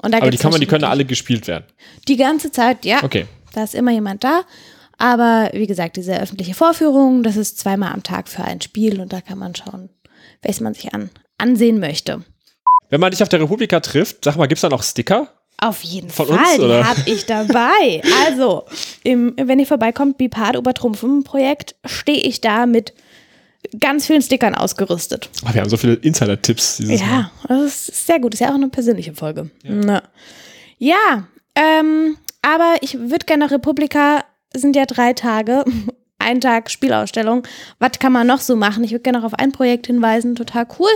Und 0.00 0.12
da 0.12 0.18
Aber 0.18 0.30
die 0.30 0.38
kann 0.38 0.52
man, 0.52 0.60
die 0.60 0.66
können 0.66 0.84
alle 0.84 1.04
gespielt 1.04 1.48
werden. 1.48 1.64
Die 2.06 2.16
ganze 2.16 2.52
Zeit, 2.52 2.84
ja. 2.84 3.02
Okay. 3.02 3.26
Da 3.52 3.64
ist 3.64 3.74
immer 3.74 3.90
jemand 3.90 4.22
da. 4.22 4.42
Aber 4.96 5.50
wie 5.52 5.66
gesagt, 5.66 5.96
diese 5.96 6.20
öffentliche 6.20 6.54
Vorführung, 6.54 7.22
das 7.22 7.36
ist 7.36 7.58
zweimal 7.58 7.92
am 7.92 8.02
Tag 8.02 8.28
für 8.28 8.44
ein 8.44 8.60
Spiel 8.60 9.00
und 9.00 9.12
da 9.12 9.20
kann 9.20 9.38
man 9.38 9.54
schauen, 9.54 9.90
welches 10.42 10.60
man 10.60 10.74
sich 10.74 10.92
an, 10.92 11.10
ansehen 11.38 11.78
möchte. 11.80 12.24
Wenn 12.90 13.00
man 13.00 13.10
dich 13.10 13.22
auf 13.22 13.28
der 13.28 13.40
Republika 13.40 13.80
trifft, 13.80 14.24
sag 14.24 14.36
mal, 14.36 14.46
gibt 14.46 14.58
es 14.58 14.62
da 14.62 14.68
noch 14.68 14.82
Sticker? 14.82 15.37
Auf 15.60 15.82
jeden 15.82 16.08
Von 16.08 16.26
Fall, 16.26 16.36
uns, 16.38 16.56
die 16.56 16.84
habe 16.84 17.02
ich 17.06 17.26
dabei. 17.26 18.00
Also, 18.26 18.64
im, 19.02 19.34
wenn 19.36 19.58
ihr 19.58 19.66
vorbeikommt, 19.66 20.16
Bipart 20.16 20.56
Obertrumpfen 20.56 21.24
Projekt, 21.24 21.74
stehe 21.84 22.20
ich 22.20 22.40
da 22.40 22.66
mit 22.66 22.94
ganz 23.80 24.06
vielen 24.06 24.22
Stickern 24.22 24.54
ausgerüstet. 24.54 25.28
Ach, 25.44 25.52
wir 25.52 25.60
haben 25.60 25.68
so 25.68 25.76
viele 25.76 25.94
Insider-Tipps 25.94 26.76
dieses 26.78 27.00
Ja, 27.00 27.06
Mal. 27.06 27.30
das 27.48 27.88
ist 27.88 28.06
sehr 28.06 28.20
gut. 28.20 28.32
Das 28.32 28.40
ist 28.40 28.46
ja 28.46 28.52
auch 28.52 28.56
eine 28.56 28.68
persönliche 28.68 29.14
Folge. 29.14 29.50
Ja, 29.64 30.02
ja 30.78 31.28
ähm, 31.54 32.16
aber 32.42 32.76
ich 32.80 32.98
würde 32.98 33.26
gerne 33.26 33.44
nach 33.44 33.52
Republika 33.52 34.24
sind 34.54 34.76
ja 34.76 34.86
drei 34.86 35.12
Tage, 35.12 35.64
ein 36.18 36.40
Tag 36.40 36.70
Spielausstellung. 36.70 37.42
Was 37.78 37.98
kann 37.98 38.12
man 38.12 38.26
noch 38.26 38.40
so 38.40 38.56
machen? 38.56 38.84
Ich 38.84 38.92
würde 38.92 39.02
gerne 39.02 39.18
noch 39.18 39.26
auf 39.26 39.34
ein 39.34 39.52
Projekt 39.52 39.86
hinweisen, 39.86 40.36
total 40.36 40.66
cool. 40.78 40.90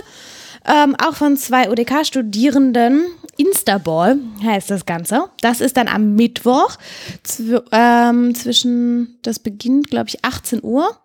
Ähm, 0.64 0.94
auch 1.05 1.14
von 1.14 1.37
zwei 1.37 1.68
ODK-Studierenden. 1.70 3.03
Instaball 3.36 4.18
heißt 4.42 4.70
das 4.70 4.86
Ganze. 4.86 5.30
Das 5.40 5.60
ist 5.60 5.76
dann 5.76 5.88
am 5.88 6.14
Mittwoch 6.14 6.76
zw 7.22 7.60
ähm, 7.72 8.34
zwischen, 8.34 9.18
das 9.22 9.38
beginnt, 9.38 9.90
glaube 9.90 10.08
ich, 10.08 10.24
18 10.24 10.62
Uhr. 10.62 10.96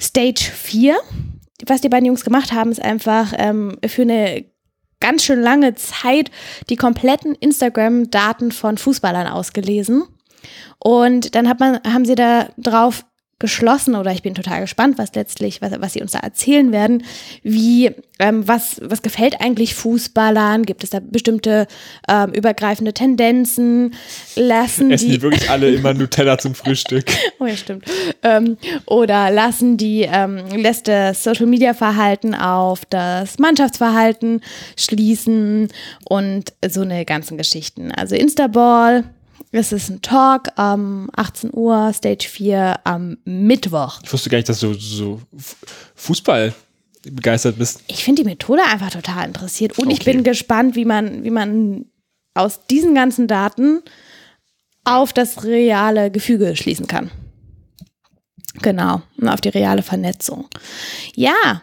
Stage 0.00 0.50
4. 0.52 0.96
Was 1.66 1.80
die 1.80 1.88
beiden 1.88 2.06
Jungs 2.06 2.24
gemacht 2.24 2.52
haben, 2.52 2.72
ist 2.72 2.82
einfach 2.82 3.32
ähm, 3.36 3.78
für 3.86 4.02
eine 4.02 4.44
ganz 5.00 5.24
schön 5.24 5.40
lange 5.40 5.74
Zeit 5.74 6.30
die 6.68 6.76
kompletten 6.76 7.34
Instagram-Daten 7.34 8.52
von 8.52 8.78
Fußballern 8.78 9.26
ausgelesen 9.26 10.04
und 10.78 11.34
dann 11.34 11.48
hat 11.48 11.60
man, 11.60 11.80
haben 11.84 12.04
sie 12.04 12.14
da 12.14 12.48
drauf 12.56 13.04
geschlossen 13.42 13.94
oder 13.94 14.12
ich 14.12 14.22
bin 14.22 14.34
total 14.34 14.62
gespannt, 14.62 14.96
was 14.96 15.14
letztlich, 15.14 15.60
was, 15.60 15.72
was 15.78 15.92
sie 15.92 16.00
uns 16.00 16.12
da 16.12 16.20
erzählen 16.20 16.72
werden, 16.72 17.04
wie, 17.42 17.90
ähm, 18.18 18.48
was, 18.48 18.80
was 18.82 19.02
gefällt 19.02 19.40
eigentlich 19.40 19.74
Fußballern? 19.74 20.64
Gibt 20.64 20.84
es 20.84 20.90
da 20.90 21.00
bestimmte 21.00 21.66
ähm, 22.08 22.32
übergreifende 22.32 22.94
Tendenzen? 22.94 23.94
Lassen 24.36 24.90
Essen 24.92 25.08
die, 25.08 25.16
die 25.16 25.22
wirklich 25.22 25.50
alle 25.50 25.70
immer 25.70 25.92
Nutella 25.92 26.38
zum 26.38 26.54
Frühstück? 26.54 27.04
oh 27.40 27.46
ja, 27.46 27.56
stimmt. 27.56 27.84
Ähm, 28.22 28.56
oder 28.86 29.30
lassen 29.30 29.76
die, 29.76 30.08
ähm, 30.10 30.38
lässt 30.56 30.88
das 30.88 31.24
Social 31.24 31.46
Media 31.46 31.74
Verhalten 31.74 32.34
auf 32.34 32.84
das 32.86 33.38
Mannschaftsverhalten 33.38 34.40
schließen 34.76 35.68
und 36.08 36.52
so 36.66 36.82
eine 36.82 37.04
ganzen 37.04 37.36
Geschichten. 37.36 37.90
Also 37.90 38.14
Instaball, 38.14 39.04
es 39.50 39.72
ist 39.72 39.90
ein 39.90 40.02
Talk 40.02 40.48
am 40.56 41.10
18 41.16 41.50
Uhr, 41.52 41.92
Stage 41.92 42.28
4 42.28 42.80
am 42.84 43.18
Mittwoch. 43.24 44.00
Ich 44.02 44.12
wusste 44.12 44.30
gar 44.30 44.38
nicht, 44.38 44.48
dass 44.48 44.60
du 44.60 44.74
so 44.74 45.20
Fußball 45.94 46.54
begeistert 47.02 47.58
bist. 47.58 47.82
Ich 47.88 48.04
finde 48.04 48.22
die 48.22 48.28
Methode 48.28 48.62
einfach 48.62 48.90
total 48.90 49.26
interessiert 49.26 49.78
und 49.78 49.86
okay. 49.86 49.96
ich 49.98 50.04
bin 50.04 50.22
gespannt, 50.22 50.76
wie 50.76 50.84
man, 50.84 51.24
wie 51.24 51.30
man 51.30 51.86
aus 52.34 52.66
diesen 52.66 52.94
ganzen 52.94 53.26
Daten 53.26 53.82
auf 54.84 55.12
das 55.12 55.44
reale 55.44 56.10
Gefüge 56.10 56.56
schließen 56.56 56.86
kann. 56.86 57.10
Genau, 58.60 59.02
und 59.16 59.28
auf 59.28 59.40
die 59.40 59.48
reale 59.48 59.82
Vernetzung. 59.82 60.48
Ja, 61.14 61.62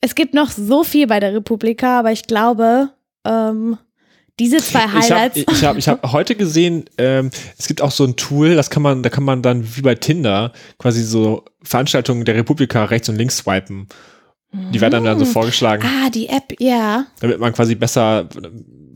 es 0.00 0.14
gibt 0.14 0.34
noch 0.34 0.50
so 0.50 0.84
viel 0.84 1.06
bei 1.06 1.20
der 1.20 1.34
Republika, 1.34 1.98
aber 1.98 2.12
ich 2.12 2.26
glaube, 2.26 2.90
ähm, 3.24 3.76
diese 4.38 4.58
zwei 4.58 4.88
Highlights. 4.88 5.36
Ich 5.36 5.46
habe 5.46 5.56
ich 5.56 5.64
hab, 5.64 5.76
ich 5.78 5.88
hab 5.88 6.12
heute 6.12 6.34
gesehen, 6.34 6.84
ähm, 6.98 7.30
es 7.58 7.66
gibt 7.66 7.82
auch 7.82 7.90
so 7.90 8.04
ein 8.04 8.16
Tool, 8.16 8.54
das 8.54 8.70
kann 8.70 8.82
man, 8.82 9.02
da 9.02 9.10
kann 9.10 9.24
man 9.24 9.42
dann 9.42 9.76
wie 9.76 9.82
bei 9.82 9.94
Tinder 9.94 10.52
quasi 10.78 11.02
so 11.02 11.44
Veranstaltungen 11.62 12.24
der 12.24 12.34
Republika 12.34 12.84
rechts 12.84 13.08
und 13.08 13.16
links 13.16 13.38
swipen. 13.38 13.88
Die 14.50 14.80
werden 14.80 15.04
dann 15.04 15.18
so 15.18 15.26
mm. 15.26 15.28
vorgeschlagen. 15.28 15.86
Ah, 15.86 16.08
die 16.08 16.28
App, 16.28 16.58
ja. 16.58 17.06
Damit 17.20 17.38
man 17.38 17.52
quasi 17.52 17.74
besser 17.74 18.28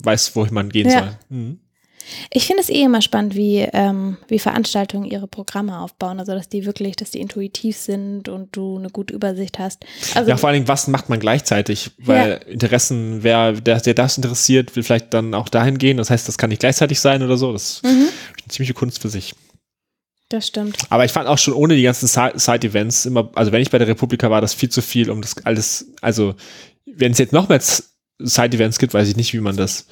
weiß, 0.03 0.35
wohin 0.35 0.55
man 0.55 0.71
gehen 0.71 0.89
ja. 0.89 0.99
soll. 0.99 1.19
Mhm. 1.29 1.59
Ich 2.31 2.47
finde 2.47 2.63
es 2.63 2.69
eh 2.69 2.83
immer 2.83 3.03
spannend, 3.03 3.35
wie, 3.35 3.59
ähm, 3.73 4.17
wie 4.29 4.39
Veranstaltungen 4.39 5.05
ihre 5.05 5.27
Programme 5.27 5.81
aufbauen. 5.81 6.19
Also, 6.19 6.33
dass 6.33 6.49
die 6.49 6.65
wirklich, 6.67 6.97
dass 6.97 7.11
die 7.11 7.21
intuitiv 7.21 7.77
sind 7.77 8.29
und 8.29 8.57
du 8.57 8.79
eine 8.79 8.91
gute 8.91 9.15
Übersicht 9.15 9.59
hast. 9.59 9.85
Also, 10.15 10.31
ja, 10.31 10.37
vor 10.37 10.49
allen 10.49 10.57
Dingen, 10.57 10.69
was 10.69 10.89
macht 10.89 11.09
man 11.09 11.21
gleichzeitig? 11.21 11.91
Weil 11.99 12.31
ja. 12.31 12.37
Interessen, 12.37 13.23
wer, 13.23 13.53
der, 13.53 13.81
der 13.81 13.95
das 13.95 14.17
interessiert, 14.17 14.75
will 14.77 14.83
vielleicht 14.83 15.13
dann 15.15 15.35
auch 15.35 15.49
dahin 15.49 15.79
gehen. 15.79 15.97
Das 15.97 16.11
heißt, 16.11 16.29
das 16.29 16.39
kann 16.39 16.51
nicht 16.51 16.61
gleichzeitig 16.61 17.01
sein 17.01 17.23
oder 17.23 17.37
so. 17.37 17.53
Das 17.53 17.75
ist 17.75 17.85
mhm. 17.85 18.09
eine 18.09 18.49
ziemliche 18.49 18.75
Kunst 18.75 19.01
für 19.01 19.09
sich. 19.09 19.35
Das 20.33 20.47
stimmt. 20.47 20.79
Aber 20.89 21.05
ich 21.05 21.13
fand 21.13 21.29
auch 21.29 21.37
schon 21.37 21.53
ohne 21.53 21.77
die 21.77 21.83
ganzen 21.83 22.07
Side-Events 22.07 23.05
immer, 23.05 23.31
also 23.35 23.53
wenn 23.53 23.61
ich 23.61 23.71
bei 23.71 23.79
der 23.79 23.89
Republika 23.89 24.31
war, 24.31 24.41
das 24.41 24.55
viel 24.55 24.71
zu 24.71 24.81
viel, 24.81 25.11
um 25.11 25.21
das 25.21 25.37
alles, 25.45 25.93
also 26.01 26.35
wenn 26.87 27.13
es 27.13 27.19
jetzt 27.19 27.35
noch 27.35 27.51
mehr 27.51 27.61
Side-Events 28.19 28.79
gibt, 28.79 28.95
weiß 28.95 29.09
ich 29.09 29.17
nicht, 29.17 29.35
wie 29.35 29.41
man 29.41 29.57
das 29.57 29.87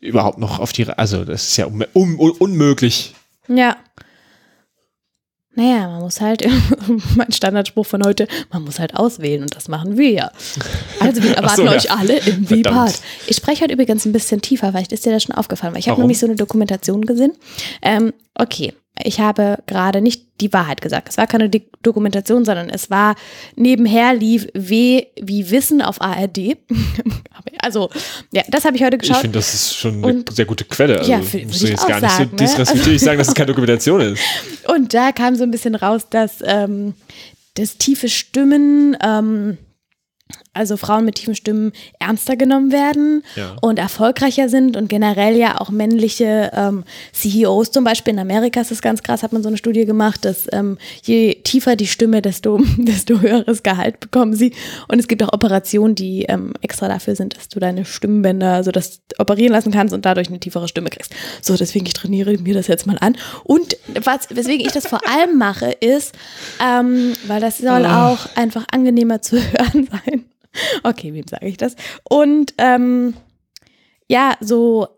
überhaupt 0.00 0.38
noch 0.38 0.58
auf 0.58 0.72
die, 0.72 0.86
also 0.88 1.24
das 1.24 1.48
ist 1.48 1.56
ja 1.56 1.66
un, 1.66 1.84
un, 1.94 2.16
unmöglich. 2.16 3.14
Ja. 3.48 3.76
Naja, 5.54 5.88
man 5.88 6.02
muss 6.02 6.20
halt, 6.20 6.46
mein 7.16 7.32
Standardspruch 7.32 7.86
von 7.86 8.04
heute, 8.04 8.28
man 8.52 8.62
muss 8.64 8.78
halt 8.78 8.94
auswählen 8.94 9.42
und 9.42 9.56
das 9.56 9.68
machen 9.68 9.96
wir 9.96 10.10
ja. 10.10 10.30
Also 11.00 11.22
wir 11.22 11.34
erwarten 11.34 11.56
so, 11.56 11.64
ja. 11.64 11.72
euch 11.72 11.90
alle 11.90 12.18
im 12.18 12.46
V-Part. 12.46 13.00
Ich 13.26 13.36
spreche 13.36 13.64
heute 13.64 13.72
übrigens 13.72 14.04
ein 14.04 14.12
bisschen 14.12 14.42
tiefer, 14.42 14.70
vielleicht 14.70 14.92
ist 14.92 15.06
dir 15.06 15.12
das 15.12 15.22
schon 15.22 15.34
aufgefallen, 15.34 15.72
weil 15.72 15.80
ich 15.80 15.88
habe 15.88 16.00
nämlich 16.00 16.18
so 16.18 16.26
eine 16.26 16.36
Dokumentation 16.36 17.06
gesehen. 17.06 17.32
Ähm, 17.80 18.12
okay, 18.34 18.74
ich 19.02 19.20
habe 19.20 19.58
gerade 19.66 20.00
nicht 20.00 20.26
die 20.40 20.52
Wahrheit 20.52 20.80
gesagt. 20.80 21.08
Es 21.08 21.16
war 21.16 21.26
keine 21.26 21.50
Dokumentation, 21.82 22.44
sondern 22.44 22.70
es 22.70 22.90
war 22.90 23.14
nebenher 23.54 24.14
lief 24.14 24.46
W 24.54 25.06
wie 25.20 25.50
Wissen 25.50 25.82
auf 25.82 26.00
ARD. 26.00 26.56
also, 27.58 27.90
ja, 28.32 28.42
das 28.48 28.64
habe 28.64 28.76
ich 28.76 28.82
heute 28.82 28.98
geschaut. 28.98 29.16
Ich 29.16 29.22
finde, 29.22 29.38
das 29.38 29.54
ist 29.54 29.74
schon 29.74 29.96
eine 29.96 30.06
und, 30.06 30.34
sehr 30.34 30.44
gute 30.44 30.64
Quelle. 30.64 30.98
Also, 30.98 31.10
ja, 31.10 31.18
musst 31.18 31.62
du 31.62 31.66
jetzt 31.66 31.86
gar 31.86 32.00
nicht 32.00 32.10
sagen, 32.10 32.30
so 32.30 32.36
disrespektierlich 32.36 33.02
ne? 33.02 33.04
sagen, 33.04 33.18
dass 33.18 33.28
es 33.28 33.34
keine 33.34 33.46
Dokumentation 33.46 34.00
ist. 34.00 34.22
Und 34.68 34.94
da 34.94 35.12
kam 35.12 35.36
so 35.36 35.44
ein 35.44 35.50
bisschen 35.50 35.74
raus, 35.74 36.08
dass 36.10 36.38
ähm, 36.42 36.94
das 37.54 37.76
tiefe 37.76 38.08
Stimmen 38.08 38.96
ähm, 39.02 39.58
also 40.56 40.76
Frauen 40.76 41.04
mit 41.04 41.16
tiefen 41.16 41.34
Stimmen 41.34 41.72
ernster 41.98 42.36
genommen 42.36 42.72
werden 42.72 43.22
Ja. 43.36 43.56
und 43.60 43.78
erfolgreicher 43.78 44.48
sind 44.48 44.76
und 44.76 44.88
generell 44.88 45.36
ja 45.36 45.60
auch 45.60 45.70
männliche 45.70 46.50
ähm, 46.54 46.84
CEOs 47.12 47.70
zum 47.70 47.84
Beispiel 47.84 48.14
in 48.14 48.18
Amerika 48.18 48.60
ist 48.60 48.70
das 48.70 48.82
ganz 48.82 49.02
krass, 49.02 49.22
hat 49.22 49.32
man 49.32 49.42
so 49.42 49.48
eine 49.48 49.56
Studie 49.56 49.84
gemacht, 49.84 50.24
dass 50.24 50.46
ähm, 50.52 50.78
je 51.02 51.34
tiefer 51.44 51.76
die 51.76 51.86
Stimme, 51.86 52.22
desto, 52.22 52.58
desto 52.78 53.20
höheres 53.20 53.62
Gehalt 53.62 54.00
bekommen 54.00 54.34
sie. 54.34 54.52
Und 54.88 54.98
es 54.98 55.08
gibt 55.08 55.22
auch 55.22 55.32
Operationen, 55.32 55.94
die 55.94 56.22
ähm, 56.24 56.54
extra 56.62 56.88
dafür 56.88 57.14
sind, 57.16 57.36
dass 57.36 57.48
du 57.48 57.60
deine 57.60 57.84
Stimmbänder, 57.84 58.64
so 58.64 58.72
das 58.72 59.00
operieren 59.18 59.52
lassen 59.52 59.72
kannst 59.72 59.94
und 59.94 60.04
dadurch 60.06 60.28
eine 60.28 60.40
tiefere 60.40 60.68
Stimme 60.68 60.90
kriegst. 60.90 61.14
So, 61.42 61.56
deswegen 61.56 61.86
ich 61.86 61.92
trainiere 61.94 62.36
mir 62.38 62.54
das 62.54 62.66
jetzt 62.66 62.86
mal 62.86 62.96
an. 63.00 63.16
Und 63.44 63.76
was, 64.02 64.28
weswegen 64.30 64.64
ich 64.66 64.72
das 64.72 64.86
vor 64.86 65.00
allem 65.08 65.38
mache, 65.38 65.70
ist, 65.72 66.14
ähm, 66.64 67.12
weil 67.26 67.40
das 67.40 67.58
soll 67.58 67.84
auch 67.86 68.26
einfach 68.36 68.64
angenehmer 68.70 69.20
zu 69.22 69.36
hören 69.52 69.88
sein. 69.90 70.24
Okay, 70.82 71.12
wem 71.12 71.26
sage 71.28 71.46
ich 71.46 71.56
das? 71.56 71.76
Und 72.04 72.54
ähm, 72.58 73.14
ja, 74.08 74.36
so 74.40 74.88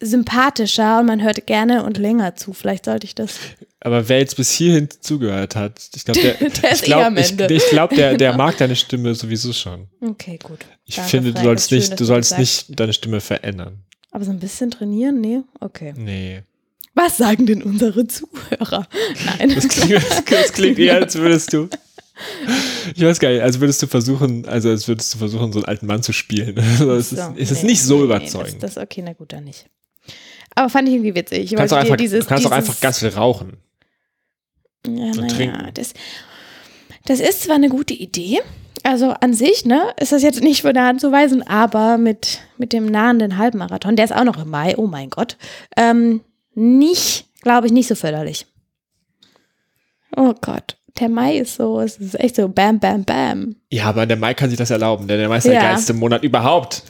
sympathischer 0.00 1.00
und 1.00 1.06
man 1.06 1.22
hört 1.22 1.46
gerne 1.46 1.84
und 1.84 1.98
länger 1.98 2.36
zu. 2.36 2.52
Vielleicht 2.52 2.84
sollte 2.84 3.04
ich 3.04 3.14
das. 3.14 3.38
Aber 3.80 4.08
wer 4.08 4.18
jetzt 4.18 4.36
bis 4.36 4.50
hierhin 4.52 4.88
zugehört 5.00 5.56
hat, 5.56 5.80
ich 5.94 6.04
glaube, 6.04 6.20
der, 6.20 6.34
Der 6.48 6.72
ich 6.72 6.82
glaub, 6.82 7.16
eh 7.16 7.20
ich, 7.20 7.38
ich 7.38 7.70
glaub, 7.70 7.90
der, 7.90 8.16
der 8.16 8.36
mag 8.36 8.56
deine 8.58 8.76
Stimme 8.76 9.14
sowieso 9.14 9.52
schon. 9.52 9.88
Okay, 10.00 10.38
gut. 10.42 10.60
Ich 10.84 10.96
Danke, 10.96 11.10
finde, 11.10 11.32
du 11.32 11.42
sollst 11.42 11.68
schön, 11.68 11.78
nicht, 11.78 11.90
dass 11.92 11.98
du 11.98 12.04
sollst 12.04 12.38
nicht 12.38 12.78
deine 12.78 12.92
Stimme 12.92 13.20
verändern. 13.20 13.82
Aber 14.10 14.24
so 14.24 14.30
ein 14.30 14.38
bisschen 14.38 14.70
trainieren? 14.70 15.20
Nee? 15.20 15.40
Okay. 15.60 15.94
Nee. 15.96 16.42
Was 16.94 17.16
sagen 17.16 17.46
denn 17.46 17.62
unsere 17.62 18.06
Zuhörer? 18.06 18.88
Nein. 19.26 19.54
Das 19.54 19.68
klingt, 19.68 20.02
das 20.30 20.52
klingt 20.52 20.78
eher, 20.78 20.96
als 20.96 21.16
würdest 21.16 21.52
du. 21.52 21.68
Ich 22.94 23.02
weiß 23.02 23.20
gar 23.20 23.30
nicht, 23.30 23.42
als 23.42 23.60
würdest 23.60 23.82
du 23.82 23.86
versuchen, 23.86 24.46
also 24.46 24.70
als 24.70 24.88
würdest 24.88 25.14
du 25.14 25.18
versuchen, 25.18 25.52
so 25.52 25.60
einen 25.60 25.66
alten 25.66 25.86
Mann 25.86 26.02
zu 26.02 26.12
spielen. 26.12 26.56
Also 26.78 26.92
es 26.92 27.12
ist, 27.12 27.18
So, 27.18 27.34
es 27.36 27.50
ist 27.50 27.62
nee, 27.62 27.70
nicht 27.70 27.82
so 27.82 27.98
nee, 27.98 28.04
überzeugend. 28.04 28.62
Das, 28.62 28.74
das 28.74 28.82
okay, 28.82 29.02
na 29.04 29.12
gut, 29.12 29.32
dann 29.32 29.44
nicht. 29.44 29.66
Aber 30.54 30.68
fand 30.68 30.88
ich 30.88 30.94
irgendwie 30.94 31.14
witzig. 31.14 31.38
Ich 31.38 31.50
du 31.50 31.56
kannst, 31.56 31.74
auch 31.74 31.78
einfach, 31.78 31.96
dieses, 31.96 32.24
du 32.24 32.28
kannst 32.28 32.46
auch 32.46 32.50
dieses, 32.50 32.68
einfach 32.68 32.80
ganz 32.80 32.98
viel 32.98 33.08
rauchen. 33.08 33.58
Ja, 34.86 34.92
und 34.92 35.16
naja, 35.16 35.28
trinken. 35.28 35.70
das, 35.74 35.94
das 37.04 37.20
ist 37.20 37.42
zwar 37.42 37.56
eine 37.56 37.68
gute 37.68 37.94
Idee, 37.94 38.40
also 38.82 39.10
an 39.10 39.34
sich, 39.34 39.64
ne, 39.64 39.92
ist 40.00 40.12
das 40.12 40.22
jetzt 40.22 40.42
nicht 40.42 40.62
von 40.62 40.74
der 40.74 40.84
Hand 40.84 41.00
zu 41.00 41.12
weisen, 41.12 41.46
aber 41.46 41.98
mit, 41.98 42.40
mit 42.56 42.72
dem 42.72 42.86
nahenden 42.86 43.36
Halbmarathon, 43.36 43.96
der 43.96 44.04
ist 44.04 44.14
auch 44.14 44.24
noch 44.24 44.38
im 44.38 44.50
Mai, 44.50 44.76
oh 44.76 44.86
mein 44.86 45.10
Gott, 45.10 45.36
ähm, 45.76 46.22
nicht, 46.54 47.26
glaube 47.42 47.66
ich, 47.66 47.72
nicht 47.72 47.88
so 47.88 47.94
förderlich. 47.94 48.46
Oh 50.16 50.34
Gott, 50.40 50.77
der 51.00 51.08
Mai 51.08 51.38
ist 51.38 51.56
so, 51.56 51.80
es 51.80 51.96
ist 51.98 52.18
echt 52.18 52.36
so 52.36 52.48
bam, 52.48 52.78
bam, 52.80 53.04
bam. 53.04 53.54
Ja, 53.70 53.84
aber 53.86 54.06
der 54.06 54.16
Mai 54.16 54.34
kann 54.34 54.50
sich 54.50 54.58
das 54.58 54.70
erlauben, 54.70 55.06
denn 55.08 55.18
der 55.18 55.28
Mai 55.28 55.38
ist 55.38 55.46
der 55.46 55.54
Ja. 55.54 55.62
geilste 55.62 55.94
Monat 55.94 56.22
überhaupt. 56.22 56.82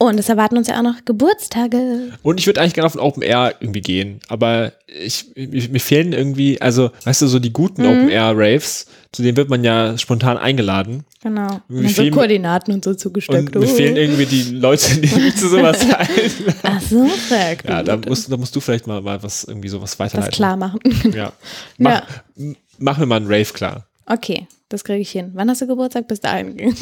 Und 0.00 0.16
es 0.20 0.28
erwarten 0.28 0.56
uns 0.56 0.68
ja 0.68 0.78
auch 0.78 0.82
noch 0.84 1.04
Geburtstage. 1.04 2.12
Und 2.22 2.38
ich 2.38 2.46
würde 2.46 2.60
eigentlich 2.60 2.74
gerne 2.74 2.86
auf 2.86 2.94
ein 2.94 3.00
Open 3.00 3.20
Air 3.22 3.54
irgendwie 3.58 3.80
gehen, 3.80 4.20
aber 4.28 4.72
ich, 4.86 5.26
mir, 5.34 5.68
mir 5.70 5.80
fehlen 5.80 6.12
irgendwie, 6.12 6.60
also, 6.60 6.90
weißt 7.04 7.22
du, 7.22 7.26
so 7.26 7.40
die 7.40 7.52
guten 7.52 7.82
Mhm. 7.82 7.88
Open 7.88 8.08
Air 8.08 8.32
Raves, 8.36 8.86
zu 9.12 9.22
denen 9.22 9.36
wird 9.36 9.48
man 9.48 9.64
ja 9.64 9.98
spontan 9.98 10.36
eingeladen. 10.38 11.02
Genau. 11.20 11.60
Wie 11.68 11.78
Und 11.78 11.88
so 11.90 12.02
viel- 12.02 12.10
Koordinaten 12.12 12.72
und 12.74 12.84
so 12.84 12.94
zugesteckt. 12.94 13.56
Und 13.56 13.62
mir 13.64 13.68
Oh. 13.68 13.74
fehlen 13.74 13.96
irgendwie 13.96 14.26
die 14.26 14.42
Leute, 14.52 15.00
die 15.00 15.12
mich 15.20 15.34
zu 15.36 15.48
sowas 15.48 15.80
einladen. 15.82 16.54
Ach 16.62 16.80
so, 16.80 17.08
sehr 17.28 17.56
gut. 17.56 17.68
Ja, 17.68 17.82
da 17.82 17.96
musst, 17.96 18.30
da 18.30 18.36
musst 18.36 18.54
du 18.54 18.60
vielleicht 18.60 18.86
mal, 18.86 19.00
mal 19.00 19.20
was, 19.20 19.42
irgendwie 19.44 19.68
sowas 19.68 19.90
das 19.92 19.98
weiterleiten. 19.98 20.32
klar 20.32 20.56
machen. 20.56 20.78
Ja. 21.12 21.32
Mach, 21.78 22.02
m- 22.36 22.54
mach 22.78 22.98
mir 22.98 23.06
mal 23.06 23.16
einen 23.16 23.26
Rave 23.26 23.52
klar. 23.52 23.88
Okay, 24.06 24.46
das 24.68 24.84
kriege 24.84 25.00
ich 25.00 25.10
hin. 25.10 25.32
Wann 25.34 25.50
hast 25.50 25.60
du 25.60 25.66
Geburtstag? 25.66 26.08
Bis 26.08 26.20
dahin. 26.20 26.56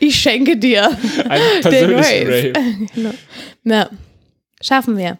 ich 0.00 0.16
schenke 0.16 0.56
dir 0.56 0.86
Einen 1.28 1.44
den 1.54 1.62
persönlichen 1.62 2.28
Rave. 2.28 2.52
Rave. 2.54 2.86
Genau. 2.94 3.10
Ja, 3.64 3.90
schaffen 4.60 4.96
wir. 4.96 5.18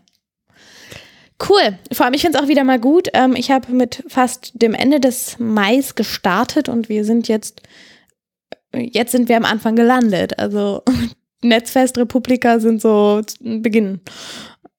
Cool. 1.48 1.78
Vor 1.92 2.06
allem, 2.06 2.14
ich 2.14 2.22
finde 2.22 2.38
es 2.38 2.44
auch 2.44 2.48
wieder 2.48 2.62
mal 2.62 2.78
gut. 2.78 3.08
Ähm, 3.14 3.34
ich 3.34 3.50
habe 3.50 3.72
mit 3.72 4.04
fast 4.06 4.52
dem 4.54 4.74
Ende 4.74 5.00
des 5.00 5.36
Mais 5.38 5.96
gestartet 5.96 6.68
und 6.68 6.88
wir 6.88 7.04
sind 7.04 7.26
jetzt, 7.26 7.62
jetzt 8.72 9.10
sind 9.10 9.28
wir 9.28 9.36
am 9.36 9.44
Anfang 9.44 9.74
gelandet. 9.74 10.38
Also 10.38 10.82
Netzfest 11.42 11.98
Republika 11.98 12.60
sind 12.60 12.80
so 12.80 13.22
Beginn 13.40 14.00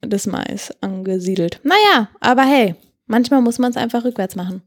des 0.02 0.26
Mais 0.28 0.72
angesiedelt. 0.80 1.60
Naja, 1.64 2.10
aber 2.22 2.44
hey, 2.44 2.76
manchmal 3.06 3.42
muss 3.42 3.60
man 3.60 3.72
es 3.72 3.78
einfach 3.78 4.06
rückwärts 4.06 4.38
machen. 4.38 4.62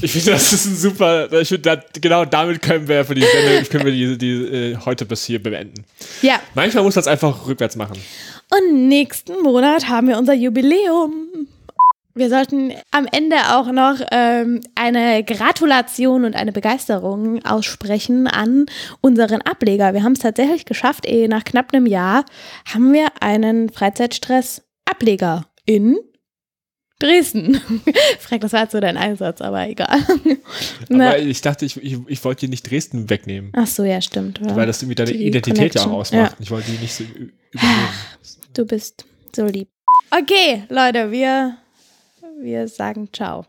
Ich 0.00 0.12
finde, 0.12 0.30
das 0.32 0.52
ist 0.52 0.64
ein 0.66 0.76
super, 0.76 1.30
ich 1.32 1.48
finde, 1.48 1.62
da- 1.62 1.82
genau 2.00 2.24
damit 2.24 2.62
können 2.62 2.86
wir 2.88 3.04
für 3.04 3.14
die 3.14 3.22
Sendung, 3.22 3.64
können 3.68 3.84
wir 3.84 3.92
die, 3.92 4.16
die 4.16 4.32
äh, 4.32 4.76
heute 4.76 5.04
bis 5.04 5.24
hier 5.24 5.42
beenden. 5.42 5.84
Ja, 6.22 6.40
Manchmal 6.54 6.84
muss 6.84 6.94
man 6.94 7.00
es 7.00 7.06
einfach 7.08 7.46
rückwärts 7.46 7.76
machen. 7.76 7.98
Und 8.50 8.88
nächsten 8.88 9.42
Monat 9.42 9.88
haben 9.88 10.08
wir 10.08 10.16
unser 10.16 10.34
Jubiläum. 10.34 11.26
Wir 12.14 12.30
sollten 12.30 12.72
am 12.90 13.06
Ende 13.12 13.36
auch 13.52 13.70
noch 13.70 13.96
ähm, 14.10 14.60
eine 14.74 15.22
Gratulation 15.22 16.24
und 16.24 16.34
eine 16.34 16.50
Begeisterung 16.52 17.44
aussprechen 17.44 18.26
an 18.26 18.66
unseren 19.00 19.42
Ableger. 19.42 19.92
Wir 19.94 20.02
haben 20.02 20.12
es 20.12 20.20
tatsächlich 20.20 20.64
geschafft, 20.64 21.06
eh, 21.06 21.28
nach 21.28 21.44
knapp 21.44 21.72
einem 21.74 21.86
Jahr 21.86 22.24
haben 22.72 22.92
wir 22.92 23.08
einen 23.20 23.68
Freizeitstress-Ableger 23.70 25.44
in 25.66 25.96
Dresden. 26.98 27.60
Frank, 28.18 28.42
das 28.42 28.52
war 28.52 28.62
jetzt 28.62 28.72
so 28.72 28.80
dein 28.80 28.96
Einsatz, 28.96 29.40
aber 29.40 29.68
egal. 29.68 29.98
Aber 30.90 31.18
ich 31.18 31.40
dachte, 31.40 31.64
ich, 31.64 31.76
ich, 31.82 31.98
ich 32.06 32.24
wollte 32.24 32.46
dir 32.46 32.50
nicht 32.50 32.68
Dresden 32.68 33.08
wegnehmen, 33.08 33.52
ach 33.54 33.66
so, 33.66 33.84
ja, 33.84 34.00
stimmt. 34.00 34.40
Ja. 34.40 34.56
weil 34.56 34.66
das 34.66 34.82
irgendwie 34.82 34.96
deine 34.96 35.12
Die 35.12 35.26
Identität 35.26 35.74
ja 35.74 35.82
auch 35.82 35.84
Connection, 35.86 36.20
ausmacht. 36.22 36.36
Ich 36.40 36.50
wollte 36.50 36.70
die 36.70 36.78
nicht 36.78 36.94
so 36.94 37.04
übernehmen. 37.04 37.88
Du 38.54 38.64
bist 38.64 39.04
so 39.34 39.46
lieb. 39.46 39.68
Okay, 40.10 40.64
Leute, 40.68 41.10
wir, 41.12 41.56
wir 42.40 42.66
sagen 42.66 43.08
ciao. 43.12 43.46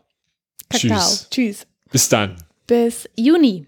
Kakao. 0.68 0.98
Tschüss. 0.98 1.26
Tschüss. 1.30 1.66
Bis 1.90 2.08
dann. 2.08 2.36
Bis 2.66 3.08
Juni. 3.16 3.66